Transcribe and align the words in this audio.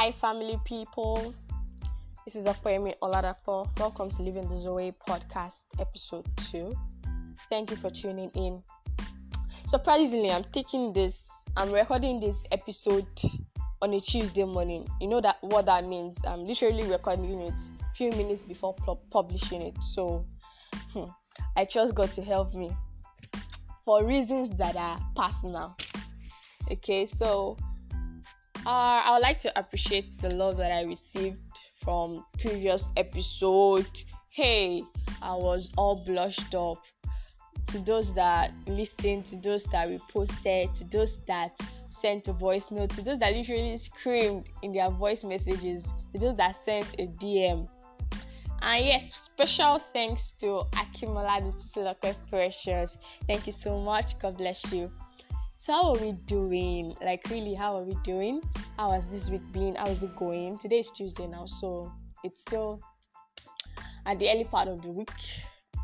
Hi, 0.00 0.12
family 0.12 0.60
people. 0.64 1.34
This 2.24 2.36
is 2.36 2.46
Akwemi 2.46 2.94
Oladapo. 3.02 3.66
Welcome 3.80 4.10
to 4.10 4.22
Living 4.22 4.48
the 4.48 4.56
Zoe 4.56 4.92
podcast, 5.08 5.64
episode 5.80 6.24
2. 6.52 6.72
Thank 7.50 7.72
you 7.72 7.76
for 7.76 7.90
tuning 7.90 8.30
in. 8.36 8.62
Surprisingly, 9.66 10.30
I'm 10.30 10.44
taking 10.52 10.92
this, 10.92 11.28
I'm 11.56 11.72
recording 11.72 12.20
this 12.20 12.44
episode 12.52 13.08
on 13.82 13.92
a 13.92 13.98
Tuesday 13.98 14.44
morning. 14.44 14.86
You 15.00 15.08
know 15.08 15.20
that 15.20 15.38
what 15.40 15.66
that 15.66 15.84
means? 15.84 16.20
I'm 16.24 16.44
literally 16.44 16.88
recording 16.88 17.40
it 17.40 17.60
a 17.80 17.94
few 17.96 18.10
minutes 18.10 18.44
before 18.44 18.74
pu- 18.74 19.00
publishing 19.10 19.62
it. 19.62 19.82
So, 19.82 20.24
hmm, 20.92 21.06
I 21.56 21.64
trust 21.64 21.96
God 21.96 22.12
to 22.12 22.22
help 22.22 22.54
me 22.54 22.70
for 23.84 24.04
reasons 24.04 24.54
that 24.58 24.76
are 24.76 25.00
personal. 25.16 25.76
Okay, 26.70 27.04
so 27.04 27.56
uh, 28.68 29.00
I 29.02 29.12
would 29.14 29.22
like 29.22 29.38
to 29.38 29.58
appreciate 29.58 30.20
the 30.20 30.34
love 30.34 30.58
that 30.58 30.70
I 30.70 30.82
received 30.82 31.40
from 31.82 32.22
previous 32.38 32.90
episode. 32.98 33.88
Hey, 34.28 34.82
I 35.22 35.34
was 35.34 35.70
all 35.78 36.04
blushed 36.04 36.54
up. 36.54 36.76
To 37.68 37.78
those 37.78 38.12
that 38.14 38.52
listened, 38.66 39.24
to 39.26 39.36
those 39.36 39.64
that 39.64 39.88
reposted, 39.88 40.74
to 40.74 40.84
those 40.84 41.18
that 41.24 41.58
sent 41.88 42.28
a 42.28 42.34
voice 42.34 42.70
note, 42.70 42.90
to 42.90 43.02
those 43.02 43.18
that 43.20 43.32
literally 43.32 43.76
screamed 43.78 44.50
in 44.62 44.72
their 44.72 44.90
voice 44.90 45.24
messages, 45.24 45.94
to 46.12 46.18
those 46.20 46.36
that 46.36 46.54
sent 46.54 46.84
a 46.98 47.06
DM. 47.06 47.66
And 48.60 48.84
yes, 48.84 49.14
special 49.14 49.78
thanks 49.78 50.32
to 50.32 50.64
Akimola 50.72 51.40
Precious. 52.28 52.98
Thank 53.26 53.46
you 53.46 53.52
so 53.52 53.80
much. 53.80 54.18
God 54.18 54.36
bless 54.36 54.70
you. 54.72 54.90
So 55.60 55.72
how 55.72 55.92
are 55.92 56.00
we 56.00 56.12
doing? 56.12 56.94
Like 57.04 57.28
really, 57.30 57.52
how 57.52 57.76
are 57.76 57.82
we 57.82 57.96
doing? 58.04 58.40
How 58.76 58.92
has 58.92 59.08
this 59.08 59.28
week 59.28 59.42
been? 59.50 59.74
How 59.74 59.88
is 59.88 60.04
it 60.04 60.14
going? 60.14 60.56
Today 60.56 60.78
is 60.78 60.92
Tuesday 60.92 61.26
now, 61.26 61.46
so 61.46 61.92
it's 62.22 62.42
still 62.42 62.80
at 64.06 64.20
the 64.20 64.30
early 64.30 64.44
part 64.44 64.68
of 64.68 64.80
the 64.82 64.90
week. 64.90 65.10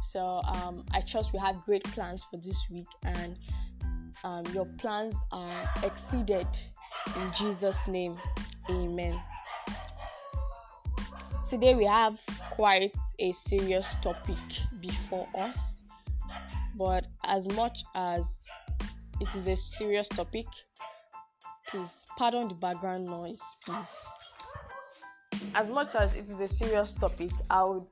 So 0.00 0.42
um, 0.44 0.86
I 0.92 1.00
trust 1.00 1.32
we 1.32 1.40
have 1.40 1.60
great 1.64 1.82
plans 1.82 2.22
for 2.22 2.36
this 2.36 2.64
week, 2.70 2.86
and 3.02 3.36
um, 4.22 4.44
your 4.54 4.66
plans 4.78 5.16
are 5.32 5.68
exceeded 5.82 6.46
in 7.16 7.32
Jesus' 7.36 7.88
name. 7.88 8.16
Amen. 8.70 9.20
Today 11.44 11.74
we 11.74 11.84
have 11.84 12.20
quite 12.52 12.94
a 13.18 13.32
serious 13.32 13.96
topic 13.96 14.38
before 14.80 15.27
us, 15.36 15.82
but 16.77 17.08
as 17.24 17.50
much 17.54 17.82
as 17.96 18.48
it 19.25 19.34
is 19.34 19.48
a 19.48 19.56
serious 19.56 20.08
topic. 20.08 20.47
Please 21.69 22.05
pardon 22.19 22.48
the 22.48 22.55
background 22.55 23.06
noise, 23.06 23.42
please. 23.64 23.89
As 25.55 25.70
much 25.70 25.94
as 25.94 26.14
it 26.14 26.25
is 26.25 26.42
a 26.42 26.47
serious 26.47 26.92
topic, 26.92 27.30
I 27.48 27.64
would 27.64 27.89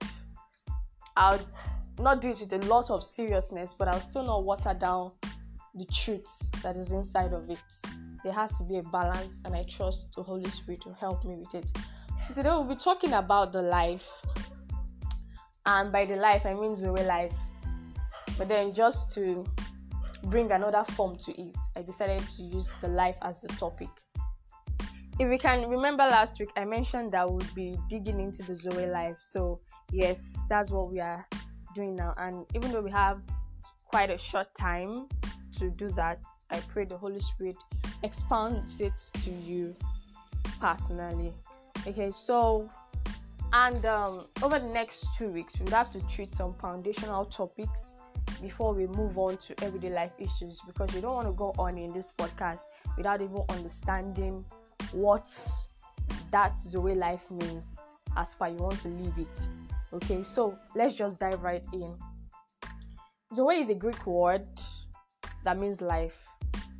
I 1.17 1.37
would 1.37 1.47
not 1.99 2.21
do 2.21 2.31
it 2.31 2.41
with 2.41 2.53
a 2.53 2.67
lot 2.67 2.91
of 2.91 3.03
seriousness, 3.03 3.73
but 3.73 3.89
I'll 3.89 4.01
still 4.01 4.25
not 4.25 4.45
water 4.45 4.75
down 4.75 5.13
the 5.75 5.87
truth 5.87 6.51
that 6.63 6.77
is 6.77 6.93
inside 6.93 7.33
of 7.33 7.49
it. 7.49 7.73
There 8.25 8.33
has 8.33 8.59
to 8.59 8.65
be 8.65 8.77
a 8.77 8.83
balance, 8.83 9.41
and 9.47 9.55
I 9.55 9.65
trust 9.65 10.15
the 10.15 10.23
Holy 10.23 10.51
Spirit 10.51 10.83
to 10.83 10.93
help 10.93 11.25
me 11.25 11.37
with 11.37 11.55
it. 11.55 11.71
So 12.21 12.35
today 12.35 12.51
we'll 12.51 12.65
be 12.65 12.75
talking 12.75 13.15
about 13.15 13.53
the 13.53 13.63
life, 13.63 14.07
and 15.65 15.91
by 15.91 16.05
the 16.05 16.17
life 16.17 16.45
I 16.45 16.53
mean 16.53 16.75
Zoe 16.75 17.03
life. 17.05 17.35
But 18.37 18.49
then 18.49 18.75
just 18.75 19.13
to 19.13 19.47
bring 20.25 20.51
another 20.53 20.84
form 20.84 21.17
to 21.17 21.41
it, 21.41 21.56
I 21.77 21.83
decided 21.83 22.27
to 22.28 22.42
use 22.42 22.73
the 22.81 22.89
life 22.89 23.17
as 23.23 23.41
the 23.41 23.48
topic. 23.48 23.91
If 25.19 25.31
you 25.31 25.39
can 25.39 25.69
remember 25.69 26.05
last 26.05 26.41
week, 26.41 26.51
I 26.56 26.64
mentioned 26.64 27.13
that 27.13 27.29
we'll 27.30 27.47
be 27.55 27.77
digging 27.89 28.19
into 28.19 28.42
the 28.42 28.57
Zoe 28.57 28.86
life. 28.86 29.19
So, 29.20 29.61
yes, 29.92 30.45
that's 30.48 30.70
what 30.70 30.91
we 30.91 31.01
are 31.01 31.27
doing 31.74 31.95
now. 31.95 32.14
And 32.17 32.47
even 32.55 32.73
though 32.73 32.80
we 32.80 32.91
have 32.91 33.20
quite 33.86 34.11
a 34.11 34.17
short 34.17 34.55
time 34.55 35.07
to 35.58 35.70
do 35.70 35.91
that, 35.91 36.24
I 36.51 36.61
pray 36.61 36.86
the 36.86 36.97
Holy 36.97 37.18
Spirit 37.18 37.57
expounds 38.02 38.80
it 38.80 38.97
to 39.18 39.30
you 39.30 39.74
personally. 40.61 41.33
Okay, 41.86 42.11
so 42.11 42.68
and 43.52 43.85
um, 43.85 44.24
over 44.42 44.58
the 44.58 44.68
next 44.68 45.07
two 45.17 45.29
weeks, 45.29 45.58
we'll 45.61 45.74
have 45.74 45.91
to 45.91 46.01
treat 46.07 46.29
some 46.29 46.55
foundational 46.55 47.27
topics 47.27 47.98
before 48.42 48.75
we 48.75 48.86
move 48.89 49.17
on 49.17 49.36
to 49.39 49.55
everyday 49.64 49.89
life 49.89 50.13
issues 50.19 50.61
because 50.67 50.92
we 50.92 51.01
don't 51.01 51.14
want 51.14 51.29
to 51.29 51.33
go 51.33 51.55
on 51.58 51.79
in 51.79 51.92
this 51.92 52.13
podcast 52.13 52.67
without 52.97 53.23
even 53.23 53.42
understanding 53.48 54.45
what 54.91 55.29
that 56.33 56.58
Zoe 56.58 56.95
life 56.95 57.30
means 57.30 57.95
as 58.17 58.35
far 58.35 58.48
as 58.48 58.55
you 58.55 58.61
want 58.61 58.79
to 58.80 58.89
live 58.89 59.17
it. 59.19 59.48
Okay, 59.92 60.23
so 60.23 60.58
let's 60.75 60.97
just 60.97 61.20
dive 61.20 61.42
right 61.42 61.64
in. 61.73 61.97
Zoe 63.33 63.61
is 63.61 63.70
a 63.70 63.75
Greek 63.75 64.07
word 64.07 64.48
that 65.45 65.59
means 65.59 65.80
life. 65.80 66.19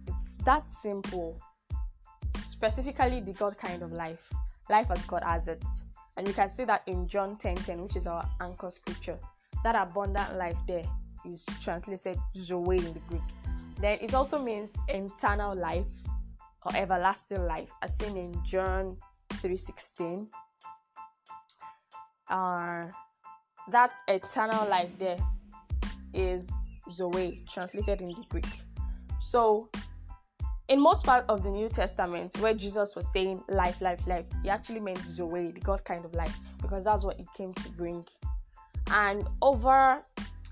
It's 0.09 0.37
that 0.39 0.71
simple. 0.73 1.41
Specifically, 2.31 3.21
the 3.21 3.33
God 3.33 3.56
kind 3.56 3.83
of 3.83 3.93
life. 3.93 4.33
Life 4.69 4.91
as 4.91 5.05
God 5.05 5.23
has 5.25 5.49
it. 5.49 5.65
And 6.17 6.27
you 6.27 6.34
can 6.34 6.49
see 6.49 6.65
that 6.65 6.83
in 6.87 7.09
John 7.09 7.37
10 7.37 7.56
10, 7.56 7.83
which 7.83 7.97
is 7.97 8.06
our 8.06 8.29
anchor 8.41 8.71
scripture. 8.71 9.19
That 9.65 9.77
abundant 9.77 10.37
life 10.37 10.59
there 10.67 10.84
is 11.25 11.47
translated 11.60 12.19
Zoe 12.37 12.78
in 12.78 12.93
the 12.93 13.00
Greek. 13.09 13.22
Then 13.81 13.99
it 14.00 14.15
also 14.15 14.38
means 14.38 14.75
eternal 14.88 15.55
life 15.56 15.87
or 16.65 16.77
everlasting 16.77 17.44
life, 17.47 17.71
as 17.83 17.97
seen 17.97 18.16
in 18.16 18.44
John 18.44 18.97
3:16. 19.41 20.28
Uh, 22.28 22.87
that 23.71 23.99
eternal 24.09 24.69
life 24.69 24.91
there 24.99 25.19
is 26.15 26.50
Zoe, 26.88 27.44
translated 27.49 28.03
in 28.03 28.09
the 28.09 28.25
Greek. 28.28 28.47
So, 29.21 29.69
in 30.69 30.81
most 30.81 31.05
part 31.05 31.25
of 31.28 31.43
the 31.43 31.50
New 31.50 31.69
Testament, 31.69 32.37
where 32.38 32.55
Jesus 32.55 32.97
was 32.97 33.11
saying 33.12 33.43
life, 33.49 33.81
life, 33.81 34.06
life, 34.06 34.27
he 34.43 34.50
actually 34.50 34.81
meant 34.81 35.05
Zoe, 35.05 35.53
the 35.53 35.61
God 35.61 35.84
kind 35.84 36.05
of 36.05 36.15
life, 36.15 36.37
because 36.61 36.84
that's 36.84 37.05
what 37.05 37.16
he 37.19 37.27
came 37.37 37.53
to 37.53 37.69
bring. 37.71 38.05
And 38.91 39.28
over 39.43 40.03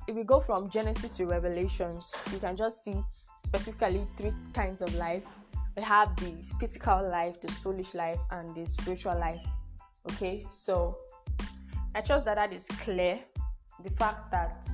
if 0.09 0.15
we 0.17 0.25
go 0.25 0.41
from 0.41 0.69
Genesis 0.69 1.17
to 1.19 1.27
Revelations, 1.27 2.15
you 2.33 2.39
can 2.39 2.57
just 2.57 2.85
see 2.85 2.97
specifically 3.37 4.07
three 4.17 4.31
kinds 4.53 4.83
of 4.83 4.95
life. 4.95 5.27
We 5.77 5.83
have 5.83 6.15
the 6.17 6.33
physical 6.59 7.09
life, 7.09 7.41
the 7.41 7.49
soulish 7.49 7.95
life, 7.95 8.21
and 8.31 8.55
the 8.55 8.67
spiritual 8.67 9.19
life. 9.19 9.43
Okay, 10.13 10.45
so 10.51 10.99
I 11.95 12.01
trust 12.01 12.25
that 12.25 12.37
that 12.37 12.53
is 12.53 12.67
clear. 12.81 13.19
The 13.83 13.91
fact 13.91 14.31
that 14.31 14.69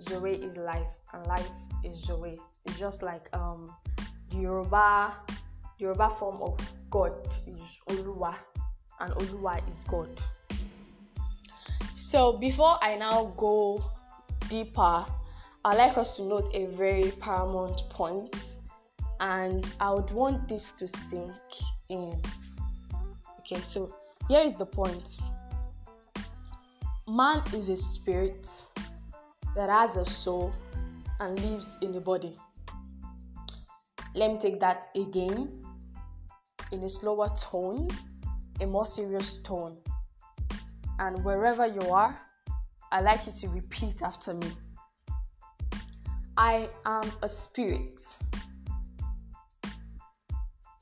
Zoe 0.00 0.34
is 0.34 0.56
life 0.56 0.90
and 1.12 1.26
life 1.26 1.48
is 1.84 1.98
Zoe. 2.04 2.38
It's 2.64 2.78
just 2.78 3.02
like 3.02 3.28
um, 3.36 3.70
the 4.30 4.38
Yoruba, 4.38 5.14
the 5.26 5.84
Yoruba 5.84 6.10
form 6.18 6.40
of 6.42 6.58
God 6.90 7.14
is 7.46 7.80
Oluwa, 7.88 8.34
and 9.00 9.12
Oluwa 9.14 9.68
is 9.68 9.84
God. 9.84 10.08
So 11.94 12.38
before 12.38 12.78
I 12.82 12.96
now 12.96 13.34
go 13.36 13.82
deeper, 14.48 15.04
I'd 15.64 15.78
like 15.78 15.98
us 15.98 16.16
to 16.16 16.22
note 16.22 16.48
a 16.54 16.66
very 16.66 17.10
paramount 17.20 17.82
point, 17.90 18.56
and 19.20 19.66
I 19.80 19.92
would 19.92 20.10
want 20.10 20.48
this 20.48 20.70
to 20.70 20.86
sink 20.86 21.32
in. 21.88 22.20
Okay, 23.40 23.60
so 23.60 23.94
here 24.28 24.40
is 24.40 24.54
the 24.54 24.66
point 24.66 25.18
man 27.08 27.40
is 27.54 27.68
a 27.68 27.76
spirit 27.76 28.48
that 29.54 29.70
has 29.70 29.96
a 29.96 30.04
soul 30.04 30.52
and 31.20 31.38
lives 31.44 31.78
in 31.80 31.94
a 31.94 32.00
body. 32.00 32.34
Let 34.14 34.32
me 34.32 34.38
take 34.38 34.58
that 34.60 34.88
again 34.96 35.62
in 36.72 36.82
a 36.82 36.88
slower 36.88 37.28
tone, 37.28 37.88
a 38.60 38.66
more 38.66 38.84
serious 38.84 39.38
tone. 39.38 39.76
And 40.98 41.24
wherever 41.24 41.66
you 41.66 41.80
are, 41.90 42.18
I'd 42.92 43.04
like 43.04 43.26
you 43.26 43.32
to 43.32 43.48
repeat 43.48 44.02
after 44.02 44.34
me. 44.34 44.48
I 46.36 46.68
am 46.84 47.10
a 47.22 47.28
spirit 47.28 48.00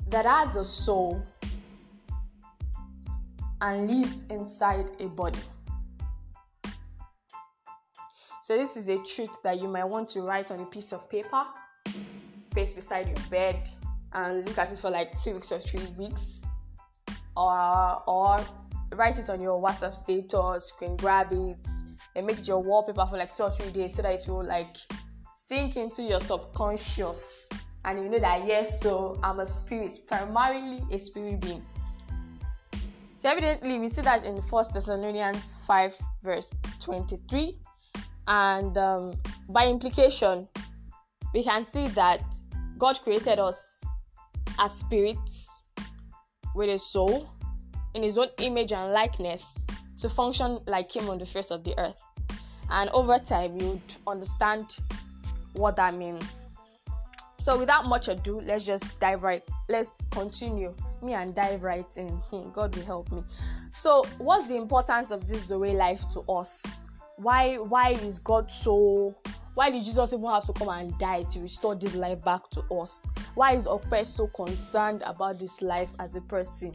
that 0.08 0.26
has 0.26 0.56
a 0.56 0.64
soul 0.64 1.24
and 3.60 3.88
lives 3.88 4.24
inside 4.30 4.90
a 5.00 5.06
body. 5.06 5.40
So, 8.42 8.58
this 8.58 8.76
is 8.76 8.88
a 8.88 8.98
truth 8.98 9.34
that 9.42 9.60
you 9.60 9.68
might 9.68 9.84
want 9.84 10.08
to 10.10 10.20
write 10.20 10.50
on 10.50 10.60
a 10.60 10.66
piece 10.66 10.92
of 10.92 11.08
paper, 11.08 11.44
paste 12.54 12.74
beside 12.74 13.06
your 13.06 13.16
bed, 13.30 13.68
and 14.12 14.46
look 14.46 14.58
at 14.58 14.70
it 14.70 14.78
for 14.78 14.90
like 14.90 15.16
two 15.16 15.34
weeks 15.34 15.50
or 15.50 15.58
three 15.60 15.86
weeks, 15.96 16.42
or 17.36 18.02
or 18.06 18.44
write 18.94 19.18
it 19.18 19.30
on 19.30 19.40
your 19.40 19.60
WhatsApp 19.62 19.94
status. 19.94 20.72
You 20.72 20.88
can 20.88 20.96
grab 20.96 21.32
it 21.32 21.66
and 22.16 22.26
make 22.26 22.38
it 22.38 22.48
your 22.48 22.62
wallpaper 22.62 23.06
for 23.06 23.16
like 23.16 23.34
two 23.34 23.42
or 23.44 23.50
three 23.50 23.70
days 23.70 23.94
so 23.94 24.02
that 24.02 24.14
it 24.14 24.28
will 24.28 24.44
like 24.44 24.76
sink 25.34 25.76
into 25.76 26.02
your 26.02 26.20
subconscious. 26.20 27.48
And 27.84 27.98
you 27.98 28.08
know 28.08 28.18
that 28.18 28.46
yes 28.46 28.80
so 28.80 29.20
i'm 29.22 29.40
a 29.40 29.46
spirit 29.46 29.92
primarily 30.08 30.82
a 30.90 30.98
spirit 30.98 31.40
being. 31.40 31.62
So 33.24 33.30
evidently, 33.30 33.78
we 33.78 33.88
see 33.88 34.02
that 34.02 34.24
in 34.24 34.42
First 34.42 34.74
Thessalonians 34.74 35.56
5, 35.66 35.96
verse 36.22 36.54
23, 36.78 37.58
and 38.26 38.76
um, 38.76 39.14
by 39.48 39.66
implication, 39.66 40.46
we 41.32 41.42
can 41.42 41.64
see 41.64 41.88
that 41.88 42.22
God 42.76 43.00
created 43.00 43.38
us 43.38 43.80
as 44.58 44.72
spirits 44.72 45.62
with 46.54 46.68
a 46.68 46.76
soul 46.76 47.30
in 47.94 48.02
His 48.02 48.18
own 48.18 48.28
image 48.40 48.72
and 48.72 48.92
likeness 48.92 49.64
to 49.98 50.08
function 50.08 50.58
like 50.66 50.94
Him 50.94 51.08
on 51.08 51.18
the 51.18 51.26
face 51.26 51.50
of 51.50 51.64
the 51.64 51.74
earth. 51.78 52.02
And 52.70 52.90
over 52.90 53.18
time, 53.18 53.60
you 53.60 53.70
would 53.70 53.94
understand 54.06 54.78
what 55.54 55.76
that 55.76 55.94
means. 55.94 56.54
So, 57.38 57.58
without 57.58 57.86
much 57.86 58.08
ado, 58.08 58.40
let's 58.40 58.64
just 58.64 58.98
dive 59.00 59.22
right. 59.22 59.42
Let's 59.68 60.00
continue. 60.10 60.72
Me 61.02 61.12
and 61.12 61.34
dive 61.34 61.62
right 61.62 61.96
in. 61.96 62.08
Hmm, 62.08 62.50
God 62.52 62.74
will 62.74 62.84
help 62.84 63.12
me. 63.12 63.22
So, 63.72 64.04
what's 64.18 64.46
the 64.46 64.56
importance 64.56 65.10
of 65.10 65.28
this 65.28 65.44
Zoe 65.44 65.74
life 65.74 66.08
to 66.14 66.20
us? 66.20 66.84
Why 67.16 67.56
why 67.56 67.90
is 67.90 68.18
God 68.18 68.50
so 68.50 69.14
why 69.54 69.70
did 69.70 69.84
Jesus 69.84 70.12
even 70.12 70.26
have 70.26 70.44
to 70.46 70.52
come 70.52 70.68
and 70.68 70.98
die 70.98 71.22
to 71.22 71.40
restore 71.40 71.76
this 71.76 71.94
life 71.94 72.24
back 72.24 72.50
to 72.50 72.60
us? 72.74 73.10
Why 73.34 73.54
is 73.54 73.68
Ope 73.68 74.04
so 74.04 74.26
concerned 74.28 75.02
about 75.06 75.38
this 75.38 75.62
life 75.62 75.90
as 76.00 76.16
a 76.16 76.20
person? 76.22 76.72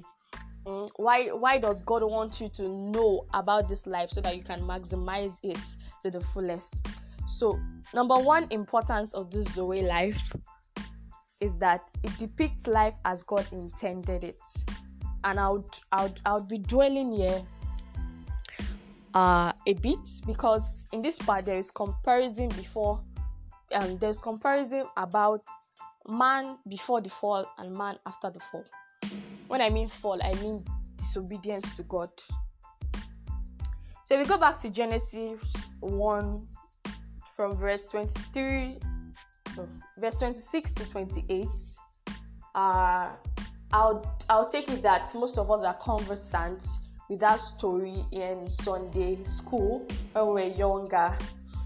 Mm, 0.65 0.89
why 0.97 1.27
why 1.27 1.57
does 1.57 1.81
God 1.81 2.03
want 2.03 2.41
you 2.41 2.49
to 2.49 2.67
know 2.67 3.25
about 3.33 3.69
this 3.69 3.87
life 3.87 4.09
so 4.09 4.21
that 4.21 4.35
you 4.35 4.43
can 4.43 4.61
maximize 4.61 5.37
it 5.43 5.59
to 6.01 6.11
the 6.11 6.19
fullest? 6.19 6.85
So, 7.27 7.59
number 7.93 8.15
one 8.15 8.47
importance 8.49 9.13
of 9.13 9.31
this 9.31 9.53
Zoe 9.53 9.81
life 9.81 10.35
is 11.39 11.57
that 11.57 11.89
it 12.03 12.17
depicts 12.17 12.67
life 12.67 12.95
as 13.05 13.23
God 13.23 13.47
intended 13.51 14.23
it. 14.23 14.39
And 15.23 15.39
I 15.39 15.49
would 15.49 15.69
I 15.91 16.03
would, 16.03 16.21
I 16.25 16.33
would 16.33 16.47
be 16.47 16.57
dwelling 16.57 17.11
here 17.11 17.41
uh, 19.13 19.53
a 19.67 19.73
bit 19.73 20.07
because 20.25 20.83
in 20.91 21.01
this 21.01 21.19
part 21.19 21.45
there 21.45 21.57
is 21.57 21.71
comparison 21.71 22.49
before 22.49 23.01
um, 23.73 23.97
there's 23.97 24.21
comparison 24.21 24.85
about 24.97 25.43
man 26.07 26.57
before 26.67 27.01
the 27.01 27.09
fall 27.09 27.45
and 27.57 27.75
man 27.75 27.97
after 28.05 28.29
the 28.31 28.39
fall. 28.39 28.63
When 29.49 29.61
I 29.61 29.69
mean 29.69 29.87
fall, 29.87 30.21
I 30.23 30.31
mean 30.43 30.61
disobedience 30.95 31.73
to 31.73 31.81
God. 31.81 32.11
So 34.03 34.15
we 34.15 34.23
go 34.25 34.37
back 34.37 34.57
to 34.57 34.69
Genesis 34.69 35.41
1 35.79 36.47
from 37.35 37.57
verse 37.57 37.87
23, 37.87 38.77
no, 39.57 39.67
verse 39.97 40.19
26 40.19 40.71
to 40.73 40.89
28. 40.91 41.47
Uh, 42.53 43.09
I'll, 43.73 44.19
I'll 44.29 44.47
take 44.47 44.69
it 44.69 44.83
that 44.83 45.11
most 45.15 45.39
of 45.39 45.49
us 45.49 45.63
are 45.63 45.73
conversant 45.73 46.63
with 47.09 47.19
that 47.21 47.39
story 47.39 48.05
in 48.11 48.47
Sunday 48.47 49.17
school 49.23 49.87
when 50.13 50.27
we 50.27 50.33
were 50.33 50.47
younger. 50.55 51.17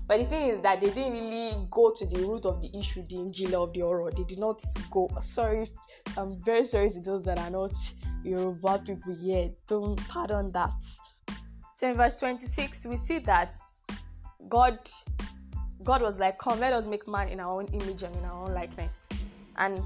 But 0.08 0.20
the 0.20 0.26
thing 0.26 0.50
is 0.50 0.60
that 0.62 0.82
they 0.82 0.90
didn't 0.90 1.14
really 1.14 1.56
go 1.72 1.92
to 1.96 2.06
the 2.06 2.26
root 2.26 2.46
of 2.46 2.62
the 2.62 2.70
issue, 2.78 3.04
the 3.08 3.16
Injila 3.16 3.68
of 3.68 3.74
the 3.74 3.84
Oro. 3.84 4.10
They 4.12 4.24
did 4.24 4.40
not 4.40 4.62
go. 4.92 5.10
Sorry, 5.22 5.66
I'm 6.18 6.42
very 6.44 6.66
sorry 6.66 6.90
to 6.90 7.00
those 7.00 7.24
that 7.24 7.40
are 7.40 7.50
not 7.50 7.72
Yoruba 8.24 8.80
people 8.86 9.16
yet. 9.20 9.52
Don't 9.68 9.96
pardon 10.10 10.50
that. 10.50 10.74
So 11.74 11.90
in 11.90 11.96
verse 11.96 12.20
26, 12.20 12.86
we 12.86 12.96
see 12.96 13.20
that 13.20 13.60
God 14.50 14.78
God 15.84 16.02
was 16.02 16.20
like, 16.20 16.38
Come, 16.38 16.60
let 16.60 16.74
us 16.74 16.88
make 16.88 17.08
man 17.08 17.30
in 17.30 17.40
our 17.40 17.60
own 17.60 17.66
image 17.68 18.04
and 18.04 18.16
in 18.16 18.24
our 18.26 18.46
own 18.46 18.54
likeness. 18.54 19.08
And 19.58 19.80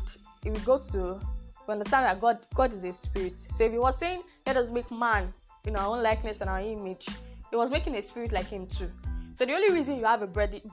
if 0.46 0.54
we 0.54 0.60
go 0.66 0.80
to 0.92 1.20
we 1.68 1.72
understand 1.72 2.06
that 2.06 2.20
God 2.20 2.46
God 2.56 2.74
is 2.74 2.84
a 2.84 2.92
spirit. 2.92 3.40
So 3.40 3.66
if 3.66 3.72
he 3.72 3.78
was 3.78 3.98
saying, 3.98 4.24
Let 4.46 4.58
us 4.58 4.72
make 4.72 4.92
man 4.92 5.34
in 5.66 5.76
our 5.76 5.96
own 5.96 6.02
likeness 6.02 6.42
and 6.42 6.50
our 6.50 6.62
image, 6.62 7.08
he 7.52 7.56
was 7.56 7.70
making 7.70 7.96
a 7.96 8.02
spirit 8.02 8.32
like 8.32 8.48
him 8.48 8.66
too. 8.68 8.90
So 9.38 9.46
the 9.46 9.54
only 9.54 9.72
reason 9.72 10.00
you 10.00 10.06
have 10.06 10.24
a 10.24 10.28
body 10.28 10.64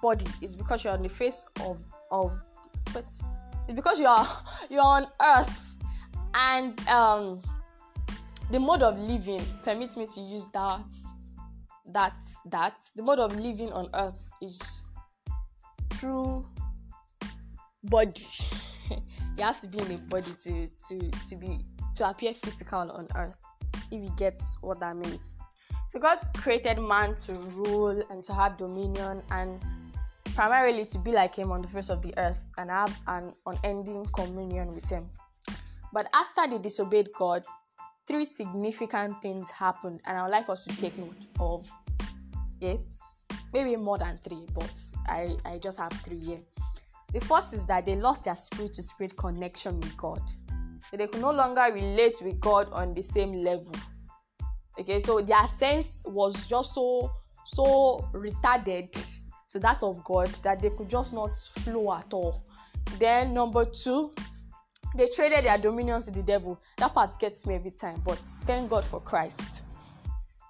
is 0.41 0.57
because 0.57 0.85
you're 0.85 0.95
on 0.95 1.03
the 1.03 1.09
face 1.11 1.47
of 1.61 1.83
of 2.11 2.33
but 2.95 3.05
it's 3.05 3.75
because 3.75 4.01
you 4.01 4.07
are 4.07 4.27
you're 4.71 4.81
on 4.81 5.07
earth. 5.23 5.77
And 6.33 6.89
um 6.89 7.43
the 8.51 8.59
mode 8.59 8.83
of 8.83 8.99
living 8.99 9.43
permits 9.63 9.99
me 9.99 10.07
to 10.07 10.21
use 10.23 10.47
that 10.55 10.81
that 11.93 12.15
that 12.47 12.73
the 12.97 13.03
mode 13.03 13.19
of 13.19 13.37
living 13.37 13.71
on 13.71 13.91
earth 13.93 14.27
is 14.41 14.83
through 15.93 16.43
body. 17.83 18.23
You 19.37 19.43
have 19.43 19.61
to 19.61 19.69
be 19.69 19.79
in 19.81 19.91
a 19.91 19.99
body 19.99 20.33
to 20.45 20.69
to 20.89 21.11
to 21.11 21.37
be 21.37 21.59
to 21.97 22.09
appear 22.09 22.33
physical 22.33 22.79
on 22.79 23.09
earth 23.15 23.37
if 23.91 24.03
you 24.03 24.09
get 24.17 24.41
what 24.63 24.81
that 24.81 24.97
means. 24.97 25.37
So 25.95 26.01
God 26.01 26.19
created 26.37 26.81
man 26.81 27.15
to 27.15 27.35
rule 27.35 28.03
and 28.11 28.21
to 28.25 28.35
have 28.35 28.57
dominion 28.57 29.23
and 29.31 29.63
primarily 30.35 30.85
to 30.87 30.99
be 30.99 31.13
like 31.13 31.37
him 31.37 31.53
on 31.53 31.63
the 31.63 31.69
face 31.69 31.89
of 31.89 32.03
the 32.03 32.13
earth 32.19 32.45
and 32.59 32.69
have 32.69 33.01
an 33.07 33.33
unending 33.47 34.05
communion 34.07 34.75
with 34.75 34.91
him. 34.91 35.09
But 35.93 36.09
after 36.13 36.51
they 36.51 36.59
disobeyed 36.61 37.11
God, 37.17 37.45
three 38.09 38.25
significant 38.25 39.23
things 39.23 39.53
happened, 39.53 40.03
and 40.05 40.19
I 40.19 40.25
would 40.25 40.33
like 40.33 40.49
us 40.49 40.65
to 40.65 40.77
take 40.77 40.99
note 40.99 41.27
of 41.39 41.65
it. 42.61 42.97
Maybe 43.53 43.77
more 43.77 43.97
than 43.97 44.17
three, 44.17 44.47
but 44.53 44.77
I, 45.07 45.37
I 45.45 45.61
just 45.61 45.79
have 45.79 45.93
three 45.93 46.19
here. 46.19 46.41
The 47.13 47.21
first 47.21 47.55
is 47.55 47.67
that 47.67 47.87
they 47.87 47.95
lost 47.95 48.25
their 48.25 48.35
spirit 48.35 48.73
to 48.73 48.83
spirit 48.83 49.17
connection 49.17 49.79
with 49.79 49.97
God. 49.97 50.29
So 50.91 50.97
they 50.97 51.07
could 51.07 51.21
no 51.21 51.31
longer 51.31 51.71
relate 51.73 52.17
with 52.21 52.41
God 52.41 52.67
on 52.73 52.95
the 52.95 53.03
same 53.03 53.45
level. 53.45 53.71
Okay, 54.79 54.99
so 54.99 55.21
their 55.21 55.47
sense 55.47 56.05
was 56.09 56.47
just 56.47 56.75
so 56.75 57.11
so 57.47 58.09
retarded 58.13 58.91
to 59.51 59.59
that 59.61 59.83
of 59.83 60.03
God 60.05 60.29
that 60.43 60.61
they 60.61 60.71
could 60.71 60.89
just 60.89 61.15
not 61.15 61.37
flow 61.61 61.95
at 61.95 62.13
all. 62.13 62.45
Then 62.99 63.35
number 63.35 63.65
two, 63.65 64.13
they 64.97 65.09
traded 65.15 65.45
their 65.45 65.59
dominions 65.59 66.07
to 66.07 66.11
the 66.11 66.23
devil. 66.23 66.61
That 66.79 66.95
part 66.95 67.15
gets 67.21 67.47
me 67.47 67.55
every 67.55 67.71
time, 67.71 68.01
but 68.05 68.19
thank 68.47 68.71
God 68.71 68.85
for 68.85 69.01
Christ. 69.01 69.63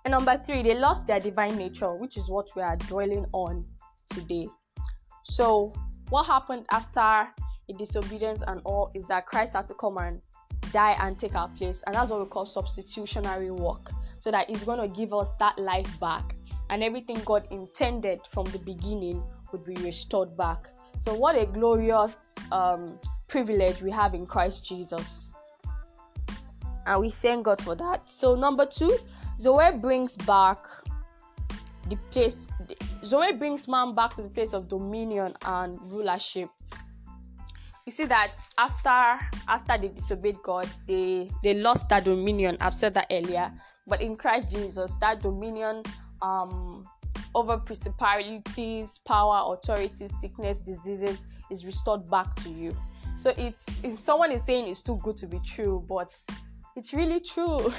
And 0.05 0.13
number 0.13 0.37
three, 0.39 0.63
they 0.63 0.75
lost 0.75 1.07
their 1.07 1.21
divine 1.21 1.57
nature, 1.57 1.95
which 1.95 2.17
is 2.17 2.31
what 2.31 2.51
we 2.55 2.63
are 2.63 2.77
dwelling 2.77 3.27
on 3.33 3.65
today. 4.11 4.49
So, 5.25 5.75
what 6.11 6.27
happened 6.27 6.67
after 6.71 7.27
disobedience 7.79 8.43
and 8.47 8.61
all 8.65 8.91
is 8.95 9.07
that 9.07 9.27
Christ 9.27 9.55
had 9.55 9.67
to 9.69 9.75
come 9.75 9.97
and 9.97 10.21
die 10.75 10.97
and 11.01 11.17
take 11.17 11.37
our 11.37 11.49
place. 11.51 11.85
And 11.87 11.95
that's 11.95 12.11
what 12.11 12.21
we 12.21 12.27
call 12.27 12.45
substitutionary 12.45 13.53
work. 13.53 13.93
So 14.19 14.31
that 14.33 14.51
going 14.65 14.81
to 14.81 14.89
give 14.89 15.15
us 15.15 15.33
that 15.39 15.57
life 15.59 15.99
back. 16.01 16.35
And 16.69 16.83
everything 16.83 17.21
God 17.25 17.47
intended 17.51 18.21
from 18.31 18.47
the 18.47 18.59
beginning 18.59 19.23
would 19.53 19.65
be 19.65 19.77
restored 19.77 20.37
back. 20.37 20.67
So, 20.97 21.15
what 21.15 21.37
a 21.37 21.47
glorious 21.47 22.37
um, 22.51 22.99
privilege 23.29 23.83
we 23.83 23.91
have 23.91 24.15
in 24.15 24.27
Christ 24.27 24.65
Jesus. 24.65 25.35
And 26.87 27.01
we 27.01 27.11
thank 27.11 27.45
God 27.45 27.61
for 27.61 27.75
that. 27.75 28.09
So, 28.09 28.35
number 28.35 28.65
two, 28.67 28.97
Zoe 29.39 29.77
brings 29.77 30.17
back 30.17 30.65
the 31.91 31.97
place, 32.11 32.49
Zoe 33.05 33.33
brings 33.33 33.69
man 33.69 33.95
back 33.95 34.15
to 34.15 34.23
the 34.23 34.31
place 34.31 34.55
of 34.55 34.69
dominion 34.69 35.35
and 35.45 35.79
rulership 35.83 36.49
you 37.87 37.93
see 37.93 38.07
that 38.07 38.37
after 38.59 39.25
after 39.49 39.79
they 39.79 39.89
disobeyed 39.89 40.39
God, 40.43 40.69
they 40.89 41.31
they 41.43 41.55
lost 41.55 41.89
that 41.91 42.05
dominion. 42.05 42.57
I've 42.61 42.75
said 42.75 42.95
that 42.95 43.07
earlier. 43.11 43.53
But 43.87 44.01
in 44.01 44.17
Christ 44.17 44.49
Jesus, 44.51 44.97
that 44.99 45.21
dominion 45.21 45.83
um, 46.23 46.85
over 47.35 47.59
principalities, 47.59 48.99
power, 49.07 49.53
authorities, 49.53 50.19
sickness, 50.19 50.61
diseases 50.61 51.27
is 51.51 51.65
restored 51.65 52.09
back 52.11 52.35
to 52.37 52.49
you. 52.49 52.77
So 53.17 53.33
it's, 53.37 53.81
it's 53.83 54.01
someone 54.01 54.33
is 54.33 54.45
saying 54.45 54.69
it's 54.69 54.83
too 54.83 54.99
good 55.03 55.17
to 55.19 55.27
be 55.27 55.39
true, 55.41 55.85
but 55.89 56.17
it's 56.77 56.95
really 56.95 57.21
true. 57.21 57.73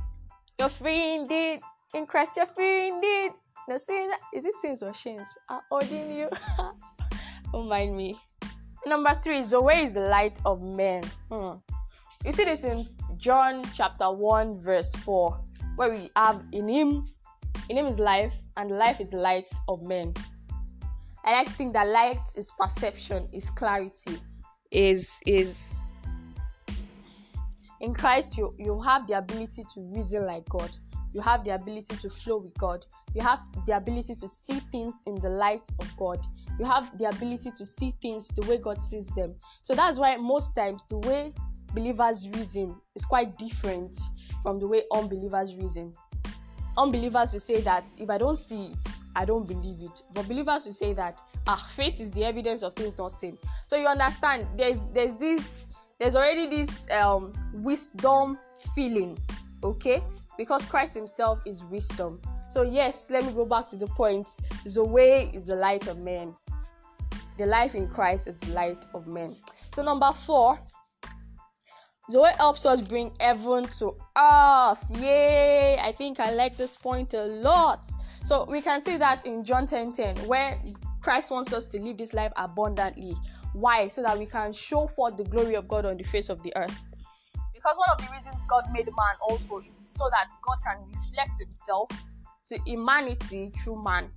you're 0.58 0.68
free 0.68 1.14
indeed. 1.14 1.60
In 1.94 2.06
Christ, 2.06 2.36
you're 2.36 2.46
free 2.46 2.88
indeed. 2.88 3.32
Now, 3.68 3.76
that 3.76 4.18
is 4.34 4.44
it 4.44 4.52
sins 4.54 4.82
or 4.82 4.92
shins? 4.92 5.28
I'm 5.48 5.60
ordering 5.70 6.12
you. 6.12 6.28
Don't 7.52 7.68
mind 7.68 7.96
me. 7.96 8.14
Number 8.86 9.14
three, 9.22 9.42
Zoe 9.42 9.74
is 9.74 9.92
the 9.92 10.00
light 10.00 10.38
of 10.44 10.62
men. 10.62 11.04
Hmm. 11.30 11.56
You 12.24 12.32
see 12.32 12.44
this 12.44 12.64
in 12.64 12.86
John 13.16 13.62
chapter 13.74 14.10
1, 14.10 14.60
verse 14.60 14.94
4, 14.94 15.40
where 15.76 15.90
we 15.90 16.10
have 16.16 16.42
in 16.52 16.68
him, 16.68 17.06
in 17.68 17.78
him 17.78 17.86
is 17.86 17.98
life, 17.98 18.34
and 18.56 18.70
life 18.70 19.00
is 19.00 19.12
light 19.12 19.52
of 19.68 19.82
men. 19.82 20.12
I 21.24 21.32
like 21.32 21.46
to 21.46 21.52
think 21.54 21.72
that 21.72 21.88
light 21.88 22.20
is 22.36 22.52
perception, 22.58 23.28
is 23.32 23.50
clarity, 23.50 24.18
is 24.70 25.20
is 25.26 25.82
in 27.80 27.94
Christ 27.94 28.36
you 28.36 28.52
you 28.58 28.80
have 28.80 29.06
the 29.06 29.14
ability 29.18 29.62
to 29.74 29.80
reason 29.94 30.26
like 30.26 30.48
God 30.48 30.70
you 31.14 31.20
have 31.20 31.44
the 31.44 31.54
ability 31.54 31.96
to 31.96 32.10
flow 32.10 32.38
with 32.38 32.54
God. 32.58 32.84
You 33.14 33.22
have 33.22 33.40
the 33.66 33.76
ability 33.76 34.16
to 34.16 34.28
see 34.28 34.60
things 34.72 35.02
in 35.06 35.14
the 35.14 35.28
light 35.28 35.66
of 35.78 35.96
God. 35.96 36.18
You 36.58 36.66
have 36.66 36.98
the 36.98 37.08
ability 37.08 37.52
to 37.52 37.64
see 37.64 37.94
things 38.02 38.28
the 38.28 38.42
way 38.42 38.58
God 38.58 38.82
sees 38.82 39.08
them. 39.10 39.34
So 39.62 39.74
that's 39.74 39.98
why 39.98 40.16
most 40.16 40.54
times 40.54 40.84
the 40.84 40.98
way 40.98 41.32
believers 41.72 42.28
reason 42.34 42.74
is 42.96 43.04
quite 43.04 43.38
different 43.38 43.96
from 44.42 44.58
the 44.58 44.66
way 44.66 44.82
unbelievers 44.92 45.56
reason. 45.56 45.92
Unbelievers 46.76 47.32
will 47.32 47.40
say 47.40 47.60
that 47.60 47.88
if 48.00 48.10
I 48.10 48.18
don't 48.18 48.34
see 48.34 48.66
it, 48.66 48.86
I 49.14 49.24
don't 49.24 49.46
believe 49.46 49.78
it. 49.80 50.02
But 50.12 50.26
believers 50.26 50.66
will 50.66 50.72
say 50.72 50.92
that 50.94 51.20
ah, 51.46 51.72
faith 51.76 52.00
is 52.00 52.10
the 52.10 52.24
evidence 52.24 52.64
of 52.64 52.72
things 52.72 52.98
not 52.98 53.12
seen. 53.12 53.38
So 53.68 53.76
you 53.76 53.86
understand 53.86 54.48
there's 54.56 54.86
there's 54.86 55.14
this 55.14 55.68
there's 56.00 56.16
already 56.16 56.48
this 56.48 56.90
um 56.90 57.32
wisdom 57.52 58.36
feeling, 58.74 59.16
okay? 59.62 60.02
Because 60.36 60.64
Christ 60.64 60.94
Himself 60.94 61.40
is 61.46 61.64
wisdom. 61.64 62.20
So 62.48 62.62
yes, 62.62 63.10
let 63.10 63.24
me 63.24 63.32
go 63.32 63.44
back 63.44 63.68
to 63.68 63.76
the 63.76 63.86
point. 63.86 64.28
Zoe 64.68 65.30
is 65.34 65.46
the 65.46 65.56
light 65.56 65.86
of 65.86 65.98
men. 65.98 66.34
The 67.38 67.46
life 67.46 67.74
in 67.74 67.88
Christ 67.88 68.28
is 68.28 68.40
the 68.40 68.52
light 68.52 68.84
of 68.94 69.06
men. 69.06 69.34
So 69.72 69.82
number 69.82 70.12
four, 70.12 70.58
Zoe 72.10 72.30
helps 72.36 72.66
us 72.66 72.80
bring 72.80 73.12
heaven 73.18 73.64
to 73.78 73.96
earth. 74.16 74.90
Yay! 75.00 75.78
I 75.80 75.90
think 75.92 76.20
I 76.20 76.32
like 76.32 76.56
this 76.56 76.76
point 76.76 77.14
a 77.14 77.24
lot. 77.24 77.86
So 78.22 78.46
we 78.48 78.60
can 78.60 78.80
see 78.80 78.96
that 78.98 79.26
in 79.26 79.42
John 79.42 79.66
10 79.66 79.92
10, 79.92 80.16
where 80.28 80.60
Christ 81.00 81.30
wants 81.30 81.52
us 81.52 81.66
to 81.68 81.80
live 81.80 81.96
this 81.96 82.14
life 82.14 82.32
abundantly. 82.36 83.14
Why? 83.52 83.88
So 83.88 84.02
that 84.02 84.18
we 84.18 84.26
can 84.26 84.52
show 84.52 84.86
forth 84.86 85.16
the 85.16 85.24
glory 85.24 85.54
of 85.54 85.66
God 85.66 85.86
on 85.86 85.96
the 85.96 86.04
face 86.04 86.28
of 86.28 86.42
the 86.42 86.52
earth. 86.56 86.86
Because 87.64 87.78
one 87.78 87.88
of 87.92 88.06
the 88.06 88.12
reasons 88.12 88.44
God 88.44 88.70
made 88.72 88.86
man 88.86 89.16
also 89.26 89.58
is 89.60 89.74
so 89.74 90.10
that 90.10 90.28
God 90.42 90.56
can 90.62 90.84
reflect 90.86 91.40
himself 91.40 91.88
to 92.46 92.58
humanity 92.66 93.52
through 93.56 93.82
man 93.82 94.10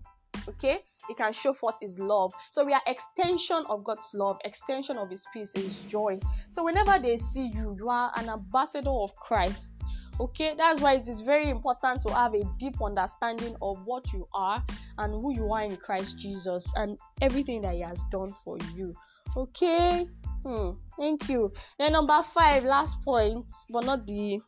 okay? 0.50 0.80
He 1.08 1.14
can 1.14 1.32
show 1.32 1.54
forth 1.54 1.76
his 1.82 1.98
love. 2.00 2.34
So 2.52 2.66
we 2.66 2.74
are 2.74 2.82
extension 2.88 3.64
of 3.70 3.86
god's 3.86 4.12
love 4.14 4.38
extension 4.44 4.98
of 4.98 5.10
his 5.10 5.26
peace 5.34 5.54
his 5.54 5.82
joy. 5.84 6.20
So 6.50 6.64
whenever 6.64 7.00
they 7.00 7.16
see 7.16 7.48
you 7.48 7.74
you 7.78 7.90
are 7.90 8.12
an 8.18 8.28
ambassador 8.28 8.90
of 8.90 9.16
christ 9.16 9.72
okay? 10.20 10.54
That's 10.58 10.82
why 10.82 10.96
it 10.96 11.08
is 11.08 11.22
very 11.22 11.50
important 11.50 12.02
to 12.02 12.14
have 12.14 12.34
a 12.34 12.44
deep 12.60 12.82
understanding 12.82 13.56
of 13.62 13.78
what 13.86 14.12
you 14.12 14.28
are 14.34 14.62
and 14.98 15.14
who 15.14 15.34
you 15.34 15.52
are 15.54 15.64
in 15.64 15.78
christ 15.78 16.20
jesus 16.20 16.72
and 16.76 16.98
everything 17.22 17.62
that 17.62 17.76
he 17.76 17.82
has 17.82 18.02
done 18.10 18.34
for 18.44 18.58
you 18.76 18.96
okay? 19.36 20.08
Hmm 20.44 20.72
thank 20.98 21.30
you. 21.30 21.52
Then 21.78 21.94
number 21.94 22.22
five 22.22 22.66
last 22.66 23.02
point 23.04 23.46
but 23.70 23.86
not 23.86 24.06
the 24.06 24.42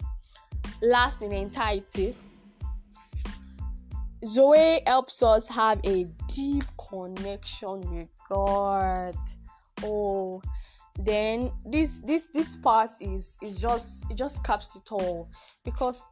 last 0.82 1.22
in 1.22 1.32
entirety. 1.32 2.16
Zoe 4.26 4.82
helps 4.86 5.24
us 5.24 5.48
have 5.48 5.80
a 5.86 6.06
deep 6.28 6.66
connection 6.90 7.80
with 7.92 8.10
God. 8.28 9.16
Oh, 9.82 10.40
then 10.98 11.52
this 11.66 12.02
this 12.02 12.28
this 12.34 12.58
part 12.58 12.92
is 13.00 13.38
is 13.42 13.58
just 13.58 14.06
it 14.12 14.16
just 14.16 14.44
caps 14.44 14.76
it 14.76 14.92
all. 14.92 15.30
Because 15.64 16.06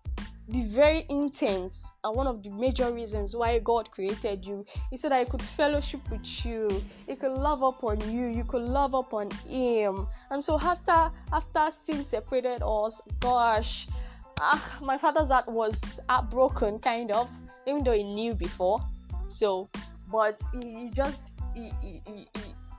the 0.50 0.64
very 0.64 1.06
intent 1.10 1.76
and 2.04 2.16
one 2.16 2.28
of 2.28 2.42
the 2.44 2.50
major 2.52 2.92
reasons 2.92 3.36
why 3.36 3.60
God 3.60 3.92
created 3.92 4.46
you. 4.46 4.66
Is 4.92 5.02
so 5.02 5.10
that 5.10 5.26
He 5.26 5.30
could 5.30 5.42
fellowship 5.42 6.02
with 6.10 6.46
you, 6.46 6.84
He 7.08 7.16
could 7.16 7.32
love 7.34 7.64
upon 7.64 8.00
you, 8.12 8.28
you 8.28 8.44
could 8.44 8.64
love 8.64 8.94
upon 8.94 9.30
Him. 9.50 10.08
And 10.32 10.44
so 10.44 10.60
after 10.60 11.12
after 11.34 11.72
sin 11.72 12.04
separated 12.04 12.62
us, 12.64 13.02
gosh, 13.20 13.88
ah, 14.40 14.78
my 14.82 14.98
father's 14.98 15.30
heart 15.30 15.48
was 15.48 16.00
heartbroken, 16.10 16.80
kind 16.80 17.12
of 17.12 17.30
even 17.68 17.84
though 17.84 17.94
he 17.94 18.04
knew 18.04 18.34
before. 18.34 18.80
So, 19.28 19.70
but 20.12 20.42
he, 20.54 20.86
he 20.86 20.90
just 20.92 21.42
he, 21.54 21.72
he, 21.82 22.02
he, 22.08 22.28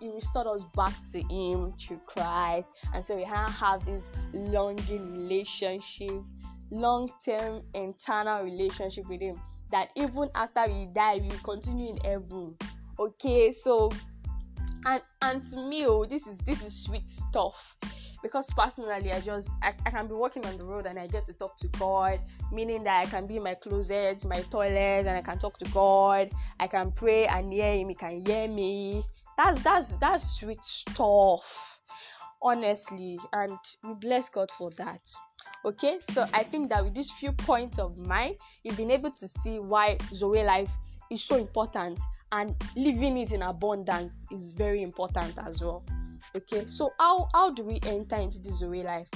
he 0.00 0.10
restored 0.10 0.46
us 0.46 0.64
back 0.74 0.94
to 1.12 1.20
him 1.22 1.72
through 1.78 2.00
Christ, 2.06 2.74
and 2.94 3.04
so 3.04 3.16
we 3.16 3.24
have 3.24 3.84
this 3.84 4.10
longing 4.32 5.12
relationship, 5.12 6.22
long-term 6.70 7.62
internal 7.74 8.44
relationship 8.44 9.08
with 9.08 9.20
him. 9.20 9.36
That 9.70 9.90
even 9.96 10.30
after 10.34 10.64
we 10.66 10.86
die, 10.94 11.20
we 11.22 11.30
continue 11.42 11.90
in 11.90 11.96
heaven. 11.98 12.56
Okay, 12.98 13.52
so 13.52 13.90
and 14.86 15.02
and 15.22 15.42
to 15.44 15.68
me, 15.68 15.86
oh, 15.86 16.04
this 16.04 16.26
is 16.26 16.38
this 16.38 16.64
is 16.64 16.84
sweet 16.84 17.08
stuff 17.08 17.76
because 18.22 18.52
personally 18.54 19.12
i 19.12 19.20
just 19.20 19.54
I, 19.62 19.72
I 19.86 19.90
can 19.90 20.06
be 20.06 20.14
walking 20.14 20.44
on 20.46 20.56
the 20.56 20.64
road 20.64 20.86
and 20.86 20.98
i 20.98 21.06
get 21.06 21.24
to 21.24 21.32
talk 21.36 21.56
to 21.58 21.68
god 21.78 22.20
meaning 22.52 22.82
that 22.84 23.06
i 23.06 23.08
can 23.08 23.26
be 23.26 23.36
in 23.36 23.42
my 23.42 23.54
closet 23.54 24.24
my 24.26 24.40
toilet 24.42 25.06
and 25.06 25.10
i 25.10 25.22
can 25.22 25.38
talk 25.38 25.58
to 25.58 25.64
god 25.70 26.30
i 26.58 26.66
can 26.66 26.90
pray 26.92 27.26
and 27.26 27.52
hear 27.52 27.74
him 27.74 27.88
he 27.88 27.94
can 27.94 28.24
hear 28.26 28.48
me 28.48 29.02
that's 29.36 29.62
that's 29.62 29.96
that's 29.98 30.40
sweet 30.40 30.62
stuff 30.62 31.78
honestly 32.42 33.18
and 33.32 33.56
we 33.84 33.94
bless 33.94 34.28
god 34.28 34.50
for 34.50 34.70
that 34.72 35.08
okay 35.64 35.98
so 36.00 36.24
i 36.34 36.42
think 36.42 36.68
that 36.68 36.84
with 36.84 36.94
these 36.94 37.10
few 37.12 37.32
points 37.32 37.78
of 37.78 37.96
mine 37.98 38.34
you've 38.62 38.76
been 38.76 38.90
able 38.90 39.10
to 39.10 39.26
see 39.26 39.58
why 39.58 39.96
zoe 40.14 40.42
life 40.44 40.70
is 41.10 41.22
so 41.22 41.36
important 41.36 41.98
and 42.32 42.54
living 42.76 43.16
it 43.16 43.32
in 43.32 43.42
abundance 43.42 44.26
is 44.30 44.52
very 44.52 44.82
important 44.82 45.38
as 45.46 45.62
well. 45.62 45.82
Okay 46.36 46.66
so 46.66 46.92
how 46.98 47.28
how 47.32 47.50
do 47.50 47.62
we 47.64 47.80
enter 47.86 48.16
into 48.16 48.38
this 48.40 48.58
Zoe 48.58 48.82
life? 48.82 49.08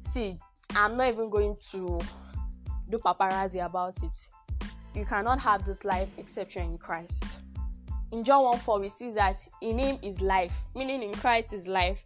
See 0.00 0.38
i'm 0.76 0.96
not 0.96 1.08
even 1.08 1.30
going 1.30 1.56
to 1.70 2.00
do 2.90 2.98
paparazzi 2.98 3.64
about 3.64 4.02
it. 4.02 4.28
You 4.94 5.04
cannot 5.04 5.40
have 5.40 5.64
this 5.64 5.84
life 5.84 6.08
except 6.18 6.54
you're 6.54 6.64
in 6.64 6.78
christ. 6.78 7.42
In 8.12 8.22
john 8.22 8.44
1 8.44 8.58
4 8.58 8.80
we 8.80 8.88
see 8.88 9.10
that 9.12 9.36
in 9.62 9.78
him 9.78 9.98
is 10.02 10.20
life 10.20 10.54
meaning 10.76 11.02
in 11.02 11.12
christ 11.14 11.52
is 11.52 11.66
life 11.66 12.04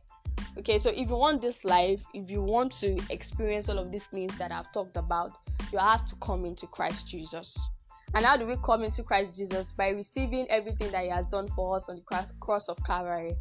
okay 0.58 0.78
so 0.78 0.90
if 0.90 1.08
you 1.08 1.16
want 1.16 1.40
this 1.40 1.64
life 1.64 2.02
if 2.14 2.30
you 2.30 2.42
want 2.42 2.72
to 2.72 2.98
experience 3.10 3.68
all 3.68 3.78
of 3.78 3.92
these 3.92 4.04
things 4.04 4.36
that 4.38 4.50
i've 4.52 4.70
talked 4.72 4.96
about 4.96 5.38
you 5.72 5.78
have 5.78 6.04
to 6.04 6.14
come 6.16 6.44
into 6.44 6.66
christ 6.66 7.08
jesus 7.08 7.70
and 8.14 8.24
how 8.24 8.36
do 8.36 8.46
we 8.46 8.56
come 8.64 8.82
into 8.82 9.02
Christ 9.02 9.36
Jesus? 9.36 9.72
By 9.72 9.90
receiving 9.90 10.46
everything 10.50 10.90
that 10.92 11.04
He 11.04 11.10
has 11.10 11.26
done 11.26 11.48
for 11.48 11.76
us 11.76 11.88
on 11.88 11.96
the 11.96 12.30
cross 12.40 12.68
of 12.68 12.82
Calvary. 12.84 13.36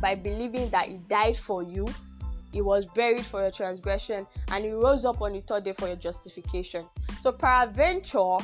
By 0.00 0.14
believing 0.14 0.70
that 0.70 0.88
He 0.88 0.96
died 1.08 1.36
for 1.36 1.62
you, 1.62 1.86
He 2.52 2.62
was 2.62 2.86
buried 2.86 3.24
for 3.24 3.42
your 3.42 3.50
transgression, 3.50 4.26
and 4.48 4.64
He 4.64 4.70
rose 4.70 5.04
up 5.04 5.20
on 5.20 5.32
the 5.32 5.40
third 5.40 5.64
day 5.64 5.72
for 5.72 5.88
your 5.88 5.96
justification. 5.96 6.86
So, 7.20 7.32
peradventure, 7.32 8.38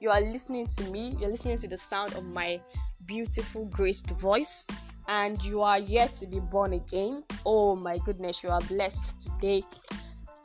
you 0.00 0.10
are 0.10 0.20
listening 0.20 0.66
to 0.66 0.84
me, 0.84 1.16
you're 1.18 1.30
listening 1.30 1.56
to 1.58 1.68
the 1.68 1.76
sound 1.76 2.14
of 2.14 2.24
my 2.24 2.60
beautiful, 3.06 3.64
graced 3.66 4.10
voice, 4.10 4.68
and 5.10 5.42
you 5.42 5.60
are 5.60 5.80
yet 5.80 6.14
to 6.14 6.26
be 6.26 6.38
born 6.38 6.72
again. 6.72 7.24
Oh 7.44 7.74
my 7.74 7.98
goodness, 7.98 8.44
you 8.44 8.48
are 8.48 8.60
blessed 8.62 9.20
today. 9.20 9.62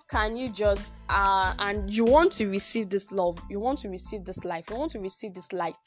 Can 0.09 0.35
you 0.35 0.49
just 0.49 0.95
uh 1.09 1.53
and 1.59 1.91
you 1.91 2.03
want 2.03 2.31
to 2.33 2.47
receive 2.47 2.89
this 2.89 3.11
love 3.11 3.39
you 3.49 3.59
want 3.59 3.79
to 3.79 3.89
receive 3.89 4.23
this 4.23 4.45
life 4.45 4.69
you 4.69 4.75
want 4.75 4.91
to 4.91 4.99
receive 4.99 5.33
this 5.33 5.51
light. 5.51 5.77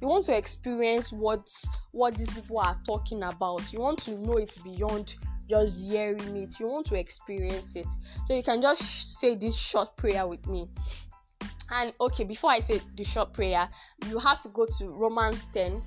You 0.00 0.08
want 0.08 0.24
to 0.24 0.36
experience 0.36 1.12
what 1.12 1.50
what 1.92 2.16
these 2.16 2.32
people 2.32 2.58
are 2.58 2.76
talking 2.86 3.22
about. 3.22 3.72
You 3.72 3.80
want 3.80 3.98
to 4.02 4.12
know 4.12 4.36
it 4.36 4.56
beyond 4.64 5.16
just 5.48 5.80
hearing 5.80 6.36
it. 6.36 6.58
You 6.58 6.66
want 6.66 6.86
to 6.86 6.98
experience 6.98 7.76
it. 7.76 7.86
So 8.26 8.34
you 8.34 8.42
can 8.42 8.62
just 8.62 9.18
say 9.20 9.34
this 9.34 9.56
short 9.56 9.96
prayer 9.96 10.26
with 10.26 10.46
me. 10.46 10.68
And 11.72 11.92
okay 12.00 12.24
before 12.24 12.50
i 12.50 12.60
say 12.60 12.80
the 12.96 13.04
short 13.04 13.32
prayer 13.32 13.68
you 14.08 14.18
have 14.18 14.40
to 14.42 14.48
go 14.50 14.66
to 14.78 14.88
romans 14.88 15.46
10 15.54 15.82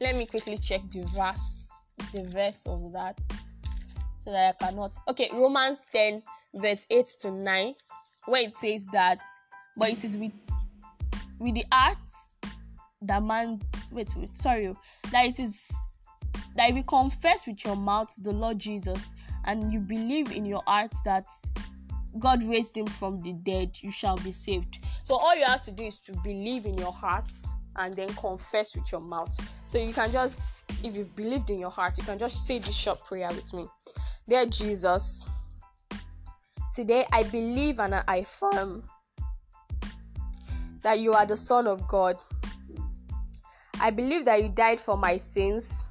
let 0.00 0.16
me 0.16 0.26
quickly 0.26 0.56
check 0.56 0.80
the 0.90 1.02
verse 1.14 1.84
the 2.12 2.24
verse 2.24 2.66
of 2.66 2.92
that 2.92 3.18
so 4.16 4.30
that 4.30 4.56
i 4.60 4.66
cannot 4.66 4.96
okay 5.08 5.28
romans 5.34 5.82
10 5.92 6.22
verse 6.56 6.86
8 6.90 7.06
to 7.20 7.30
9, 7.30 7.74
where 8.26 8.42
it 8.42 8.54
says 8.54 8.86
that, 8.92 9.18
but 9.76 9.90
it 9.90 10.04
is 10.04 10.16
with 10.16 10.32
with 11.38 11.54
the 11.54 11.64
heart 11.72 11.98
that 13.02 13.22
man 13.22 13.60
wait 13.92 14.12
wait 14.16 14.36
sorry 14.36 14.68
oh, 14.68 14.76
that 15.10 15.26
it 15.26 15.40
is 15.40 15.70
that 16.56 16.74
you 16.74 16.82
confess 16.82 17.46
with 17.46 17.64
your 17.64 17.76
mouth 17.76 18.14
the 18.22 18.32
Lord 18.32 18.58
Jesus 18.58 19.14
and 19.46 19.72
you 19.72 19.78
believe 19.78 20.32
in 20.32 20.44
your 20.44 20.62
heart 20.66 20.92
that 21.04 21.24
God 22.18 22.42
raised 22.42 22.76
him 22.76 22.86
from 22.86 23.22
the 23.22 23.32
dead, 23.32 23.78
you 23.80 23.90
shall 23.90 24.16
be 24.16 24.32
saved. 24.32 24.80
So 25.04 25.14
all 25.14 25.34
you 25.36 25.44
have 25.44 25.62
to 25.62 25.72
do 25.72 25.84
is 25.84 25.96
to 25.98 26.12
believe 26.24 26.66
in 26.66 26.74
your 26.74 26.92
heart 26.92 27.30
and 27.76 27.94
then 27.94 28.08
confess 28.14 28.74
with 28.74 28.90
your 28.92 29.00
mouth. 29.00 29.34
So 29.66 29.78
you 29.78 29.92
can 29.92 30.10
just 30.10 30.44
if 30.82 30.96
you've 30.96 31.14
believed 31.16 31.50
in 31.50 31.58
your 31.58 31.70
heart, 31.70 31.98
you 31.98 32.04
can 32.04 32.18
just 32.18 32.46
say 32.46 32.58
this 32.58 32.74
short 32.74 33.04
prayer 33.04 33.28
with 33.28 33.52
me. 33.52 33.66
Dear 34.28 34.46
Jesus, 34.46 35.28
Today, 36.72 37.04
I 37.12 37.24
believe 37.24 37.80
and 37.80 37.96
I 38.06 38.16
affirm 38.18 38.84
that 40.82 41.00
you 41.00 41.12
are 41.12 41.26
the 41.26 41.36
Son 41.36 41.66
of 41.66 41.86
God. 41.88 42.22
I 43.80 43.90
believe 43.90 44.24
that 44.26 44.40
you 44.40 44.50
died 44.50 44.78
for 44.78 44.96
my 44.96 45.16
sins. 45.16 45.88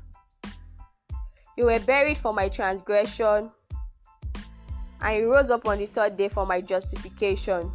You 1.57 1.65
were 1.65 1.79
buried 1.79 2.17
for 2.17 2.33
my 2.33 2.47
transgression. 2.47 3.51
And 5.01 5.17
you 5.17 5.31
rose 5.31 5.51
up 5.51 5.67
on 5.67 5.79
the 5.79 5.85
third 5.85 6.15
day 6.15 6.29
for 6.29 6.45
my 6.45 6.61
justification. 6.61 7.71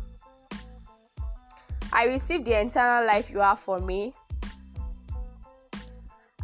I 1.95 2.07
receive 2.07 2.45
the 2.45 2.61
eternal 2.61 3.07
life 3.07 3.31
you 3.31 3.39
have 3.39 3.61
for 3.61 3.79
me. 3.79 4.13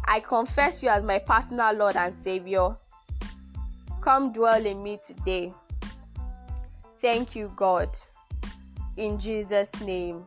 I 0.05 0.21
confess 0.21 0.81
you 0.81 0.87
as 0.89 1.03
my 1.03 1.19
personal 1.19 1.73
Lord 1.73 1.97
and 1.97 2.13
Savior. 2.13 2.69
Come 3.99 4.31
dwell 4.31 4.65
in 4.65 4.81
me 4.81 4.97
today. 5.05 5.53
Thank 6.99 7.35
you, 7.35 7.51
God. 7.55 7.89
In 8.95 9.19
Jesus' 9.19 9.81
name. 9.81 10.23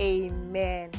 Amen. 0.00 0.90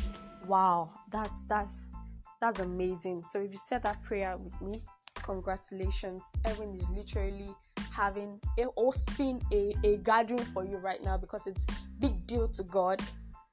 Wow, 0.47 0.91
that's 1.11 1.41
that's 1.43 1.91
that's 2.39 2.59
amazing. 2.59 3.23
So 3.23 3.41
if 3.41 3.51
you 3.51 3.57
said 3.57 3.83
that 3.83 4.01
prayer 4.03 4.35
with 4.37 4.59
me, 4.61 4.83
congratulations. 5.23 6.33
Evan 6.45 6.75
is 6.75 6.89
literally 6.91 7.53
having 7.91 8.39
a 8.59 8.65
hosting 8.77 9.41
a, 9.51 9.73
a 9.83 9.97
gathering 9.97 10.45
for 10.45 10.63
you 10.65 10.77
right 10.77 11.03
now 11.03 11.17
because 11.17 11.47
it's 11.47 11.65
big 11.99 12.25
deal 12.27 12.47
to 12.47 12.63
God 12.63 13.01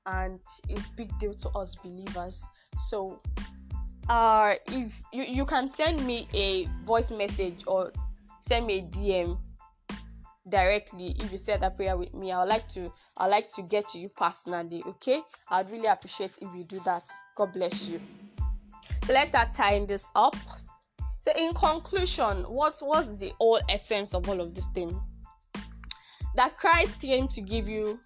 and 0.07 0.41
it's 0.69 0.89
big 0.91 1.17
deal 1.19 1.35
to 1.35 1.49
us 1.51 1.75
believers. 1.77 2.47
So 2.79 3.21
uh 4.09 4.55
if 4.69 4.93
you, 5.13 5.25
you 5.25 5.45
can 5.45 5.69
send 5.69 6.05
me 6.07 6.29
a 6.35 6.67
voice 6.87 7.13
message 7.13 7.65
or 7.67 7.93
send 8.41 8.67
me 8.67 8.79
a 8.79 8.83
DM 8.83 9.39
directly 10.49 11.15
if 11.19 11.31
you 11.31 11.39
said 11.39 11.61
that 11.61 11.77
prayer 11.77 11.97
with 11.97 12.15
me. 12.15 12.33
I'd 12.33 12.45
like 12.45 12.69
to 12.69 12.91
I'd 13.19 13.27
like 13.27 13.49
to 13.51 13.63
get 13.63 13.87
to 13.89 13.99
you 13.99 14.09
personally, 14.17 14.83
okay? 14.87 15.21
I'd 15.51 15.71
really 15.71 15.87
appreciate 15.87 16.39
if 16.41 16.49
you 16.55 16.65
do 16.65 16.81
that. 16.85 17.09
God 17.37 17.53
bless 17.53 17.87
you. 17.87 18.01
Let's 19.09 19.31
start 19.31 19.53
tying 19.55 19.87
this 19.87 20.11
up. 20.15 20.37
So 21.29 21.35
in 21.37 21.53
conclusion, 21.53 22.45
what's 22.45 22.81
what's 22.81 23.11
the 23.11 23.35
whole 23.39 23.61
essence 23.69 24.15
of 24.15 24.27
all 24.31 24.41
of 24.41 24.55
this 24.55 24.69
thing? 24.69 24.99
That 26.37 26.57
Christ 26.57 27.03
came 27.03 27.29
to 27.29 27.43
give 27.43 27.69
you 27.69 28.01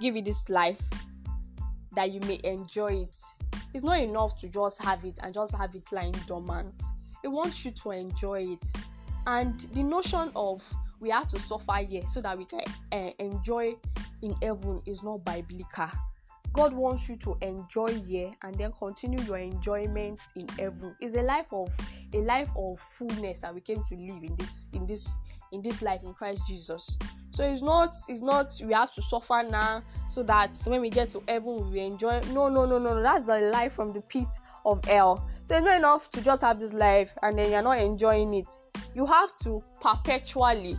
give 0.00 0.16
you 0.16 0.22
this 0.22 0.48
life 0.48 0.82
that 1.94 2.10
you 2.10 2.18
may 2.20 2.40
enjoy 2.42 3.02
it. 3.02 3.16
It's 3.74 3.84
not 3.84 4.00
enough 4.00 4.36
to 4.38 4.48
just 4.48 4.82
have 4.82 5.04
it 5.04 5.20
and 5.22 5.32
just 5.32 5.56
have 5.56 5.72
it 5.76 5.84
lying 5.92 6.16
dormant. 6.26 6.82
It 7.22 7.28
wants 7.28 7.64
you 7.64 7.70
to 7.70 7.92
enjoy 7.92 8.40
it. 8.40 8.68
And 9.28 9.60
the 9.72 9.84
notion 9.84 10.32
of 10.34 10.60
we 10.98 11.10
have 11.10 11.28
to 11.28 11.38
suffer 11.38 11.76
here 11.76 12.04
so 12.08 12.22
that 12.22 12.36
we 12.36 12.44
can 12.44 12.64
uh, 12.90 13.10
enjoy 13.20 13.76
in 14.20 14.34
heaven 14.42 14.82
is 14.84 15.04
not 15.04 15.24
biblical. 15.24 15.90
God 16.54 16.72
wants 16.72 17.08
you 17.08 17.16
to 17.16 17.36
enjoy 17.42 17.92
here 17.92 18.30
and 18.42 18.54
then 18.54 18.70
continue 18.70 19.20
your 19.24 19.38
enjoyment 19.38 20.20
in 20.36 20.46
heaven. 20.56 20.94
It's 21.00 21.16
a 21.16 21.22
life 21.22 21.52
of 21.52 21.76
a 22.12 22.18
life 22.18 22.48
of 22.56 22.78
fullness 22.78 23.40
that 23.40 23.52
we 23.52 23.60
came 23.60 23.82
to 23.82 23.96
live 23.96 24.22
in 24.22 24.36
this 24.36 24.68
in 24.72 24.86
this 24.86 25.18
in 25.50 25.62
this 25.62 25.82
life 25.82 26.02
in 26.04 26.14
Christ 26.14 26.42
Jesus. 26.46 26.96
So 27.32 27.42
it's 27.42 27.60
not 27.60 27.96
it's 28.08 28.22
not 28.22 28.54
we 28.64 28.72
have 28.72 28.94
to 28.94 29.02
suffer 29.02 29.42
now 29.50 29.82
so 30.06 30.22
that 30.22 30.56
when 30.66 30.80
we 30.80 30.90
get 30.90 31.08
to 31.10 31.24
heaven 31.26 31.72
we 31.72 31.80
enjoy. 31.80 32.20
No, 32.32 32.48
no, 32.48 32.64
no, 32.64 32.78
no, 32.78 32.94
no. 32.94 33.02
That's 33.02 33.24
the 33.24 33.40
life 33.52 33.72
from 33.72 33.92
the 33.92 34.02
pit 34.02 34.38
of 34.64 34.84
hell. 34.84 35.28
So 35.42 35.56
it's 35.56 35.66
not 35.66 35.76
enough 35.76 36.08
to 36.10 36.22
just 36.22 36.42
have 36.42 36.60
this 36.60 36.72
life 36.72 37.12
and 37.22 37.36
then 37.36 37.50
you're 37.50 37.62
not 37.62 37.78
enjoying 37.78 38.32
it. 38.32 38.52
You 38.94 39.06
have 39.06 39.34
to 39.38 39.60
perpetually 39.80 40.76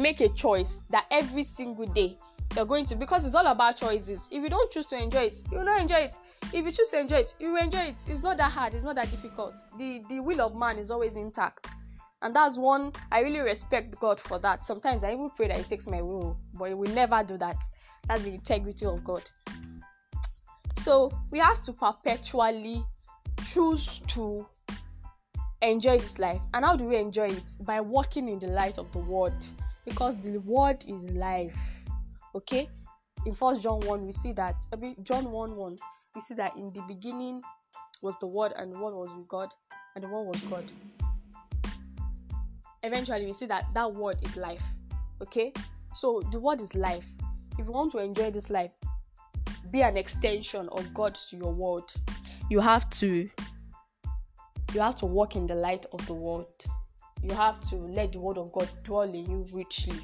make 0.00 0.20
a 0.20 0.28
choice 0.30 0.82
that 0.90 1.06
every 1.12 1.44
single 1.44 1.86
day 1.86 2.18
you're 2.56 2.64
going 2.64 2.84
to 2.86 2.96
because 2.96 3.24
it's 3.24 3.34
all 3.34 3.46
about 3.46 3.76
choices. 3.76 4.28
If 4.32 4.42
you 4.42 4.48
don't 4.48 4.70
choose 4.70 4.86
to 4.88 4.96
enjoy 5.00 5.24
it, 5.24 5.42
you 5.50 5.58
will 5.58 5.64
not 5.64 5.80
enjoy 5.80 5.98
it. 5.98 6.16
If 6.52 6.64
you 6.64 6.72
choose 6.72 6.90
to 6.90 7.00
enjoy 7.00 7.18
it, 7.18 7.34
you 7.38 7.52
will 7.52 7.62
enjoy 7.62 7.80
it. 7.80 8.06
It's 8.08 8.22
not 8.22 8.36
that 8.38 8.50
hard, 8.50 8.74
it's 8.74 8.84
not 8.84 8.96
that 8.96 9.10
difficult. 9.10 9.64
The 9.78 10.02
the 10.08 10.20
will 10.20 10.40
of 10.40 10.56
man 10.56 10.78
is 10.78 10.90
always 10.90 11.16
intact. 11.16 11.68
And 12.20 12.34
that's 12.34 12.58
one 12.58 12.92
I 13.12 13.20
really 13.20 13.38
respect 13.40 13.98
God 14.00 14.18
for 14.18 14.38
that. 14.40 14.64
Sometimes 14.64 15.04
I 15.04 15.12
even 15.12 15.30
pray 15.30 15.48
that 15.48 15.58
He 15.58 15.62
takes 15.62 15.86
my 15.86 16.02
will, 16.02 16.36
but 16.54 16.66
He 16.68 16.74
will 16.74 16.92
never 16.92 17.22
do 17.22 17.38
that. 17.38 17.62
That's 18.08 18.22
the 18.22 18.34
integrity 18.34 18.86
of 18.86 19.04
God. 19.04 19.30
So 20.74 21.12
we 21.30 21.38
have 21.38 21.60
to 21.62 21.72
perpetually 21.72 22.84
choose 23.44 24.00
to 24.08 24.46
enjoy 25.62 25.98
this 25.98 26.18
life. 26.18 26.40
And 26.54 26.64
how 26.64 26.76
do 26.76 26.84
we 26.84 26.96
enjoy 26.96 27.28
it? 27.28 27.56
By 27.60 27.80
walking 27.80 28.28
in 28.28 28.38
the 28.38 28.48
light 28.48 28.78
of 28.78 28.90
the 28.92 28.98
word. 28.98 29.44
Because 29.84 30.18
the 30.18 30.38
word 30.40 30.84
is 30.86 31.02
life 31.16 31.56
okay 32.34 32.68
in 33.26 33.32
first 33.32 33.62
john 33.62 33.80
1 33.80 34.04
we 34.04 34.12
see 34.12 34.32
that 34.32 34.66
I 34.72 34.76
mean, 34.76 34.96
john 35.02 35.30
1 35.30 35.56
1 35.56 35.76
we 36.14 36.20
see 36.20 36.34
that 36.34 36.56
in 36.56 36.72
the 36.72 36.82
beginning 36.88 37.42
was 38.02 38.16
the 38.20 38.26
word 38.26 38.52
and 38.56 38.72
the 38.72 38.78
word 38.78 38.94
was 38.94 39.14
with 39.14 39.28
god 39.28 39.52
and 39.94 40.04
the 40.04 40.08
word 40.08 40.24
was 40.24 40.40
god. 40.42 40.70
Eventually 42.82 43.26
we 43.26 43.32
see 43.32 43.46
that 43.46 43.64
that 43.74 43.92
word 43.92 44.18
is 44.24 44.36
life 44.36 44.64
okay 45.20 45.52
so 45.92 46.22
the 46.32 46.38
word 46.40 46.60
is 46.60 46.74
life. 46.74 47.06
If 47.58 47.66
you 47.66 47.72
want 47.72 47.92
to 47.92 47.98
enjoy 47.98 48.30
this 48.30 48.50
life 48.50 48.70
be 49.70 49.82
an 49.82 49.96
extension 49.96 50.68
of 50.72 50.94
god 50.94 51.14
to 51.14 51.36
your 51.36 51.52
world. 51.52 51.92
You 52.48 52.60
have 52.60 52.88
to 52.90 53.28
you 54.74 54.80
have 54.80 54.96
to 54.96 55.06
walk 55.06 55.34
in 55.34 55.46
the 55.46 55.54
light 55.54 55.86
of 55.92 56.06
the 56.06 56.14
world. 56.14 56.46
You 57.22 57.34
have 57.34 57.58
to 57.70 57.76
let 57.76 58.12
the 58.12 58.20
word 58.20 58.38
of 58.38 58.52
god 58.52 58.68
dwell 58.84 59.02
in 59.02 59.28
you 59.28 59.46
richly 59.52 59.98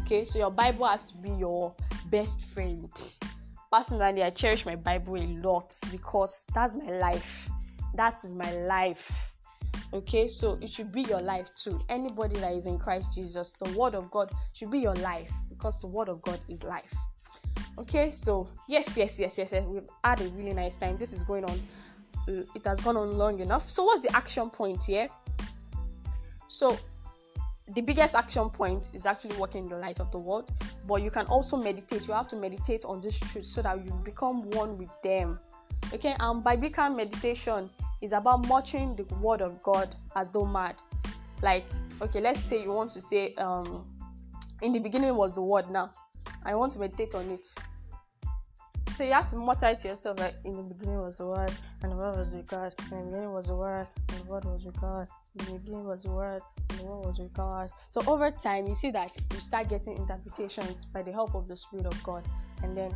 Okay, 0.00 0.24
so 0.24 0.38
your 0.38 0.50
Bible 0.50 0.86
has 0.86 1.10
to 1.10 1.18
be 1.18 1.30
your 1.30 1.74
best 2.10 2.42
friend. 2.52 2.90
Personally, 3.70 4.22
I 4.22 4.30
cherish 4.30 4.64
my 4.64 4.76
Bible 4.76 5.16
a 5.16 5.26
lot 5.42 5.76
because 5.90 6.46
that's 6.54 6.74
my 6.74 6.90
life. 6.90 7.48
That 7.94 8.24
is 8.24 8.32
my 8.32 8.52
life. 8.52 9.34
Okay, 9.92 10.26
so 10.26 10.58
it 10.60 10.70
should 10.70 10.92
be 10.92 11.02
your 11.02 11.20
life 11.20 11.48
too. 11.54 11.78
Anybody 11.88 12.38
that 12.40 12.52
is 12.52 12.66
in 12.66 12.78
Christ 12.78 13.14
Jesus, 13.14 13.52
the 13.52 13.76
Word 13.78 13.94
of 13.94 14.10
God 14.10 14.30
should 14.52 14.70
be 14.70 14.78
your 14.78 14.94
life 14.96 15.30
because 15.48 15.80
the 15.80 15.86
Word 15.86 16.08
of 16.08 16.20
God 16.22 16.40
is 16.48 16.62
life. 16.62 16.94
Okay, 17.78 18.10
so 18.10 18.48
yes, 18.68 18.96
yes, 18.96 19.18
yes, 19.18 19.38
yes, 19.38 19.52
yes. 19.52 19.64
we've 19.66 19.88
had 20.04 20.20
a 20.20 20.28
really 20.30 20.52
nice 20.52 20.76
time. 20.76 20.98
This 20.98 21.12
is 21.12 21.22
going 21.22 21.44
on, 21.44 21.60
it 22.26 22.64
has 22.64 22.80
gone 22.80 22.96
on 22.96 23.16
long 23.16 23.40
enough. 23.40 23.70
So, 23.70 23.84
what's 23.84 24.02
the 24.02 24.14
action 24.14 24.50
point 24.50 24.84
here? 24.84 25.08
So, 26.48 26.76
the 27.74 27.80
biggest 27.82 28.14
action 28.14 28.48
point 28.50 28.90
is 28.94 29.06
actually 29.06 29.36
walking 29.36 29.64
in 29.64 29.68
the 29.68 29.76
light 29.76 30.00
of 30.00 30.10
the 30.10 30.18
world 30.18 30.50
but 30.86 31.02
you 31.02 31.10
can 31.10 31.26
also 31.26 31.56
meditate. 31.56 32.06
You 32.08 32.14
have 32.14 32.28
to 32.28 32.36
meditate 32.36 32.84
on 32.84 33.00
this 33.00 33.18
truth 33.18 33.46
so 33.46 33.62
that 33.62 33.84
you 33.84 33.92
become 34.04 34.48
one 34.50 34.78
with 34.78 34.90
them. 35.02 35.38
Okay 35.92 36.14
and 36.18 36.42
biblical 36.42 36.88
meditation 36.90 37.70
is 38.00 38.12
about 38.12 38.46
muttering 38.46 38.94
the 38.94 39.04
word 39.16 39.42
of 39.42 39.62
god 39.62 39.94
as 40.16 40.30
though 40.30 40.46
mad. 40.46 40.80
Like 41.42 41.66
okay 42.00 42.20
let's 42.20 42.40
say 42.40 42.62
you 42.62 42.72
want 42.72 42.90
to 42.90 43.00
say 43.00 43.34
um 43.34 43.84
in 44.62 44.72
the 44.72 44.78
beginning 44.78 45.14
was 45.14 45.34
the 45.34 45.42
word 45.42 45.70
now 45.70 45.90
i 46.44 46.54
want 46.54 46.72
to 46.72 46.78
meditate 46.78 47.14
on 47.14 47.28
it 47.30 47.46
so 48.98 49.04
you 49.04 49.12
have 49.12 49.28
to 49.28 49.36
mutter 49.36 49.72
to 49.72 49.88
yourself 49.88 50.18
like 50.18 50.34
in 50.44 50.56
the 50.56 50.62
beginning 50.74 51.00
was 51.00 51.18
the 51.18 51.26
word 51.26 51.52
and 51.84 51.92
the 51.92 51.96
word 51.96 52.16
was 52.16 52.32
with 52.32 52.48
god. 52.48 52.74
In 52.90 52.98
the 52.98 53.04
beginning 53.04 53.32
was 53.32 53.46
the 53.46 53.54
word 53.54 53.86
and 54.08 54.18
the 54.18 54.24
word 54.24 54.44
was 54.44 54.64
with 54.64 54.80
god. 54.80 55.06
In 55.38 55.44
the 55.44 55.52
beginning 55.60 55.84
was 55.84 56.02
the 56.02 56.10
word 56.10 56.42
and 56.70 56.80
the 56.80 56.84
word 56.84 57.06
was 57.06 57.18
with 57.20 57.32
god. 57.32 57.70
So 57.90 58.02
over 58.08 58.28
time 58.28 58.66
you 58.66 58.74
see 58.74 58.90
that 58.90 59.12
you 59.32 59.38
start 59.38 59.68
getting 59.68 59.96
interpretations 59.96 60.84
by 60.84 61.02
the 61.02 61.12
help 61.12 61.36
of 61.36 61.46
the 61.46 61.56
spirit 61.56 61.86
of 61.86 62.02
god. 62.02 62.24
And 62.64 62.76
then 62.76 62.90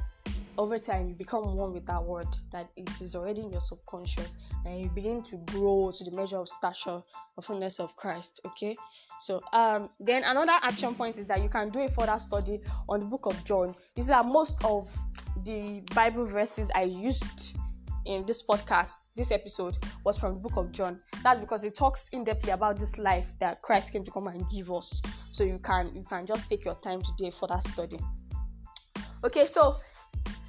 over 0.59 0.79
time 0.79 1.09
you 1.09 1.15
become 1.15 1.57
one 1.57 1.73
with 1.73 1.87
that 1.87 2.03
word 2.03 2.27
that 2.51 2.71
it 2.77 2.89
is 3.01 3.15
already 3.15 3.43
in 3.43 3.51
your 3.51 3.61
subconscious 3.61 4.37
and 4.65 4.81
you 4.81 4.91
begin 4.91 5.23
to 5.23 5.37
grow 5.47 5.91
to 5.93 6.05
the 6.05 6.17
measure 6.17 6.37
of 6.37 6.49
stature 6.49 7.01
of 7.39 7.45
fullness 7.45 7.81
of 7.81 7.95
christ 7.97 8.41
okay? 8.47 8.77
So 9.21 9.41
um 9.53 9.89
then 10.01 10.25
another 10.25 10.59
action 10.63 10.95
point 10.95 11.19
is 11.19 11.27
that 11.27 11.43
you 11.43 11.49
can 11.49 11.69
do 11.71 11.81
a 11.81 11.89
further 11.89 12.19
study 12.19 12.61
on 12.89 13.01
the 13.01 13.07
book 13.07 13.27
of 13.27 13.43
john. 13.45 13.75
You 13.97 14.03
see 14.03 14.09
that 14.11 14.27
most 14.27 14.63
of 14.65 14.89
the 15.45 15.83
bible 15.95 16.27
verses 16.27 16.71
i 16.75 16.83
used 16.83 17.57
in 18.05 18.27
this 18.27 18.43
podcast 18.45 18.97
this 19.17 19.31
episode 19.31 19.79
was 20.05 20.19
from 20.19 20.35
the 20.35 20.41
book 20.41 20.57
of 20.57 20.73
john. 20.73 21.01
That's 21.23 21.41
because 21.41 21.65
it 21.65 21.75
talks 21.75 22.09
in 22.11 22.25
depthly 22.25 22.53
about 22.53 22.79
this 22.79 22.99
life 22.99 23.33
that 23.41 23.63
christ 23.63 23.93
came 23.93 24.05
to 24.05 24.11
come 24.11 24.27
and 24.27 24.45
give 24.51 24.71
us. 24.71 25.01
So 25.31 25.45
you 25.45 25.59
can 25.59 25.95
you 25.95 26.03
can 26.03 26.27
just 26.27 26.49
take 26.49 26.65
your 26.65 26.75
time 26.75 27.01
to 27.01 27.09
do 27.17 27.27
a 27.27 27.31
further 27.31 27.61
study. 27.61 27.99
Okay 29.25 29.47
so 29.47 29.77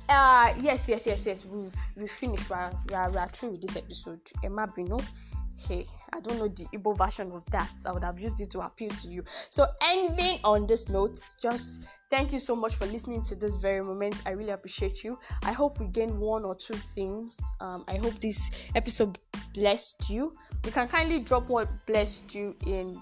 uh 0.10 0.54
yes 0.60 0.89
yes 0.89 1.08
yes 1.08 1.26
yes. 1.26 1.46
We've 1.46 1.74
we 1.98 2.08
finished. 2.08 2.50
We 2.50 2.56
are, 2.56 2.72
we 2.89 2.96
are, 2.96 3.12
we 3.12 3.18
are 3.18 3.28
through 3.30 3.52
with 3.52 3.62
this 3.62 3.76
episode. 3.76 4.22
Emma 4.44 4.68
bino 4.76 5.00
hey 5.68 5.86
i 6.12 6.20
don't 6.20 6.38
know 6.39 6.48
the 6.48 6.66
Igbo 6.74 6.98
version 6.98 7.32
of 7.32 7.46
that. 7.52 7.70
I 7.86 7.92
would 7.92 8.04
have 8.04 8.20
used 8.20 8.42
it 8.42 8.50
to 8.52 8.62
appeal 8.62 8.89
to 8.89 9.08
you. 9.10 9.24
So 9.50 9.66
ending 9.82 10.39
on 10.44 10.66
this 10.66 10.89
note 10.89 11.18
just 11.42 11.86
thank 12.10 12.34
you 12.34 12.39
so 12.39 12.56
much 12.56 12.76
for 12.76 12.86
listening 12.86 13.22
to 13.24 13.36
this 13.36 13.54
very 13.56 13.84
moment. 13.84 14.24
I 14.26 14.32
really 14.32 14.52
appreciate 14.52 15.04
you. 15.04 15.18
I 15.44 15.52
hope 15.52 15.80
we 15.80 15.88
gain 15.88 16.20
one 16.20 16.44
or 16.44 16.56
two 16.56 16.74
things. 16.74 17.39
Um, 17.62 17.84
i 17.88 17.98
hope 17.98 18.20
this 18.20 18.50
episode 18.76 19.18
blessed 19.54 20.10
you. 20.10 20.34
You 20.66 20.72
can 20.72 20.88
kindly 20.88 21.20
drop 21.20 21.50
what 21.50 21.68
blessed 21.86 22.34
you 22.34 22.56
in 22.66 23.00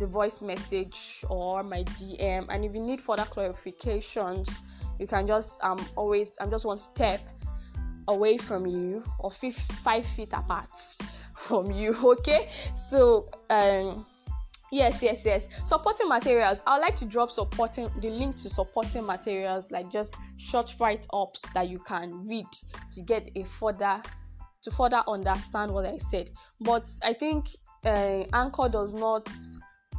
the 0.00 0.06
voice 0.06 0.42
message 0.42 1.24
or 1.28 1.62
my 1.62 1.84
dm 1.84 2.46
and 2.48 2.64
if 2.64 2.74
you 2.74 2.80
need 2.80 3.00
further 3.00 3.22
clarifications 3.22 4.58
you 4.98 5.06
can 5.06 5.26
just 5.26 5.62
um 5.64 5.78
always 5.96 6.36
i'm 6.40 6.50
just 6.50 6.64
one 6.64 6.76
step 6.76 7.20
away 8.08 8.36
from 8.36 8.66
you 8.66 9.02
or 9.18 9.30
five, 9.30 10.04
feet 10.04 10.32
apart 10.32 10.68
from 11.34 11.70
you 11.70 11.94
okay? 12.04 12.48
So 12.74 13.28
um 13.50 14.06
yes 14.70 15.02
yes 15.02 15.24
yes. 15.24 15.48
Supporting 15.64 16.08
materials. 16.08 16.62
I 16.66 16.76
would 16.76 16.82
like 16.82 16.94
to 16.96 17.06
drop 17.06 17.30
supporting 17.30 17.90
the 18.00 18.08
link 18.08 18.36
to 18.36 18.48
supporting 18.48 19.06
materials 19.06 19.70
like 19.70 19.90
just 19.90 20.16
short 20.36 20.74
write-ups 20.80 21.48
that 21.54 21.68
you 21.68 21.78
can 21.80 22.26
read 22.26 22.46
to 22.92 23.02
get 23.02 23.28
a 23.36 23.44
further 23.44 24.02
to 24.62 24.70
further 24.70 25.02
understand 25.06 25.72
what 25.72 25.84
i 25.84 25.96
said. 25.98 26.30
But 26.60 26.88
i 27.02 27.12
think 27.12 27.46
uh, 27.84 28.24
Anchor 28.32 28.68
does 28.68 28.94
not 28.94 29.28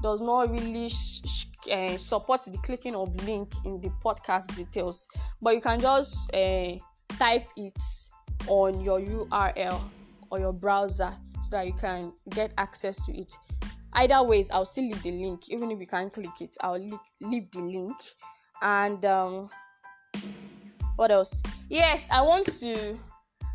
does 0.02 0.22
not 0.22 0.50
really 0.50 0.90
sh- 0.90 1.46
uh, 1.72 1.98
support 1.98 2.42
the 2.46 2.58
clicking 2.64 2.96
of 2.96 3.14
link 3.26 3.52
in 3.66 3.80
the 3.82 3.90
podcast 4.04 4.56
details, 4.56 5.08
but 5.42 5.56
you 5.56 5.62
can 5.62 5.80
just 5.80 6.34
uh, 6.34 6.74
type 7.18 7.48
it 7.58 7.82
on 8.48 8.82
your 8.82 9.00
URL 9.00 9.82
or 10.30 10.40
your 10.40 10.54
browser 10.54 11.12
so 11.42 11.58
that 11.58 11.66
you 11.66 11.74
can 11.74 12.14
get 12.30 12.54
access 12.58 13.06
to 13.06 13.18
it. 13.18 13.32
Either 13.94 14.22
ways, 14.24 14.50
I'll 14.52 14.66
still 14.66 14.84
leave 14.84 15.02
the 15.04 15.12
link, 15.12 15.50
even 15.50 15.72
if 15.72 15.80
you 15.80 15.88
can't 15.88 16.12
click 16.12 16.42
it. 16.42 16.56
I'll 16.62 16.80
leave, 16.80 17.00
leave 17.22 17.50
the 17.52 17.62
link. 17.62 17.96
And 18.62 19.04
um, 19.06 19.48
what 20.98 21.12
else? 21.12 21.42
Yes, 21.70 22.08
I 22.12 22.22
want 22.22 22.48
to 22.60 22.98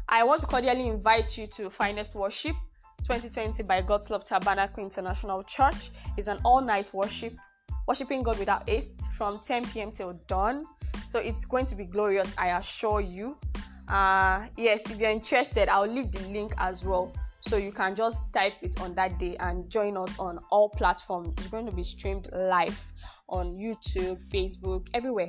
I 0.08 0.24
want 0.24 0.40
to 0.40 0.46
cordially 0.46 0.88
invite 0.88 1.38
you 1.38 1.46
to 1.46 1.70
Finest 1.70 2.16
Worship 2.16 2.56
2020 3.04 3.62
by 3.64 3.82
God's 3.82 4.10
Love 4.10 4.24
Tabernacle 4.24 4.82
International 4.82 5.42
Church. 5.42 5.90
is 6.16 6.28
an 6.28 6.38
all-night 6.44 6.90
worship, 6.92 7.34
worshiping 7.86 8.22
God 8.22 8.38
without 8.38 8.68
haste 8.68 9.12
from 9.16 9.40
10 9.40 9.66
p.m. 9.66 9.90
till 9.90 10.12
dawn. 10.26 10.64
So 11.06 11.18
it's 11.18 11.44
going 11.44 11.64
to 11.66 11.74
be 11.74 11.84
glorious, 11.84 12.34
I 12.38 12.56
assure 12.58 13.00
you. 13.00 13.36
Uh, 13.88 14.46
yes, 14.56 14.90
if 14.90 15.00
you're 15.00 15.10
interested, 15.10 15.68
I'll 15.68 15.86
leave 15.86 16.12
the 16.12 16.20
link 16.28 16.54
as 16.58 16.84
well. 16.84 17.12
So 17.40 17.56
you 17.56 17.72
can 17.72 17.94
just 17.94 18.32
type 18.32 18.54
it 18.62 18.80
on 18.80 18.94
that 18.94 19.18
day 19.18 19.36
and 19.40 19.68
join 19.70 19.96
us 19.96 20.18
on 20.18 20.38
all 20.50 20.68
platforms. 20.68 21.34
It's 21.38 21.48
going 21.48 21.66
to 21.66 21.72
be 21.72 21.82
streamed 21.82 22.28
live 22.32 22.78
on 23.28 23.56
YouTube, 23.56 24.22
Facebook, 24.30 24.88
everywhere. 24.94 25.28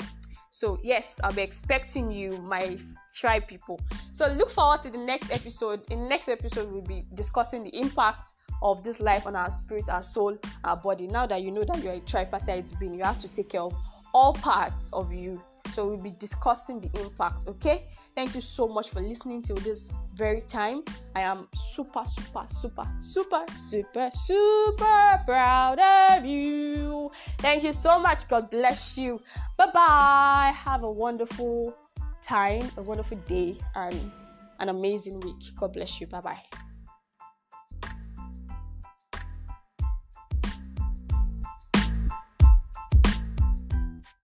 So, 0.53 0.77
yes, 0.83 1.17
I'll 1.23 1.31
be 1.31 1.41
expecting 1.41 2.11
you, 2.11 2.37
my 2.39 2.77
tribe 3.13 3.47
people. 3.47 3.79
So, 4.11 4.27
look 4.27 4.49
forward 4.49 4.81
to 4.81 4.89
the 4.89 4.97
next 4.97 5.31
episode. 5.31 5.89
In 5.89 6.09
next 6.09 6.27
episode, 6.27 6.69
we'll 6.69 6.81
be 6.81 7.05
discussing 7.13 7.63
the 7.63 7.73
impact 7.73 8.33
of 8.61 8.83
this 8.83 8.99
life 8.99 9.25
on 9.25 9.35
our 9.35 9.49
spirit, 9.49 9.89
our 9.89 10.01
soul, 10.01 10.37
our 10.65 10.75
body. 10.75 11.07
Now 11.07 11.25
that 11.25 11.41
you 11.41 11.51
know 11.51 11.63
that 11.63 11.81
you're 11.81 11.93
a 11.93 11.99
tripartite 12.01 12.73
being, 12.81 12.93
you 12.93 13.03
have 13.03 13.17
to 13.19 13.31
take 13.31 13.49
care 13.49 13.61
of 13.61 13.73
all 14.13 14.33
parts 14.33 14.91
of 14.91 15.13
you 15.13 15.41
so 15.71 15.87
we'll 15.87 15.97
be 15.97 16.11
discussing 16.11 16.79
the 16.81 16.89
impact. 16.99 17.45
Okay. 17.47 17.85
Thank 18.15 18.35
you 18.35 18.41
so 18.41 18.67
much 18.67 18.89
for 18.89 19.01
listening 19.01 19.41
till 19.41 19.57
this 19.57 19.99
very 20.15 20.41
time. 20.41 20.83
I 21.15 21.21
am 21.21 21.47
super, 21.53 22.03
super, 22.05 22.43
super, 22.47 22.85
super, 22.99 23.45
super, 23.53 24.09
super 24.11 25.21
proud 25.25 25.79
of 25.79 26.25
you. 26.25 27.11
Thank 27.37 27.63
you 27.63 27.71
so 27.71 27.99
much. 27.99 28.27
God 28.27 28.49
bless 28.49 28.97
you. 28.97 29.19
Bye 29.57 29.71
bye. 29.73 30.53
Have 30.55 30.83
a 30.83 30.91
wonderful 30.91 31.73
time, 32.21 32.69
a 32.77 32.81
wonderful 32.81 33.17
day, 33.27 33.55
and 33.75 34.11
an 34.59 34.69
amazing 34.69 35.19
week. 35.21 35.43
God 35.59 35.73
bless 35.73 35.99
you. 35.99 36.07
Bye 36.07 36.21
bye. 36.21 36.70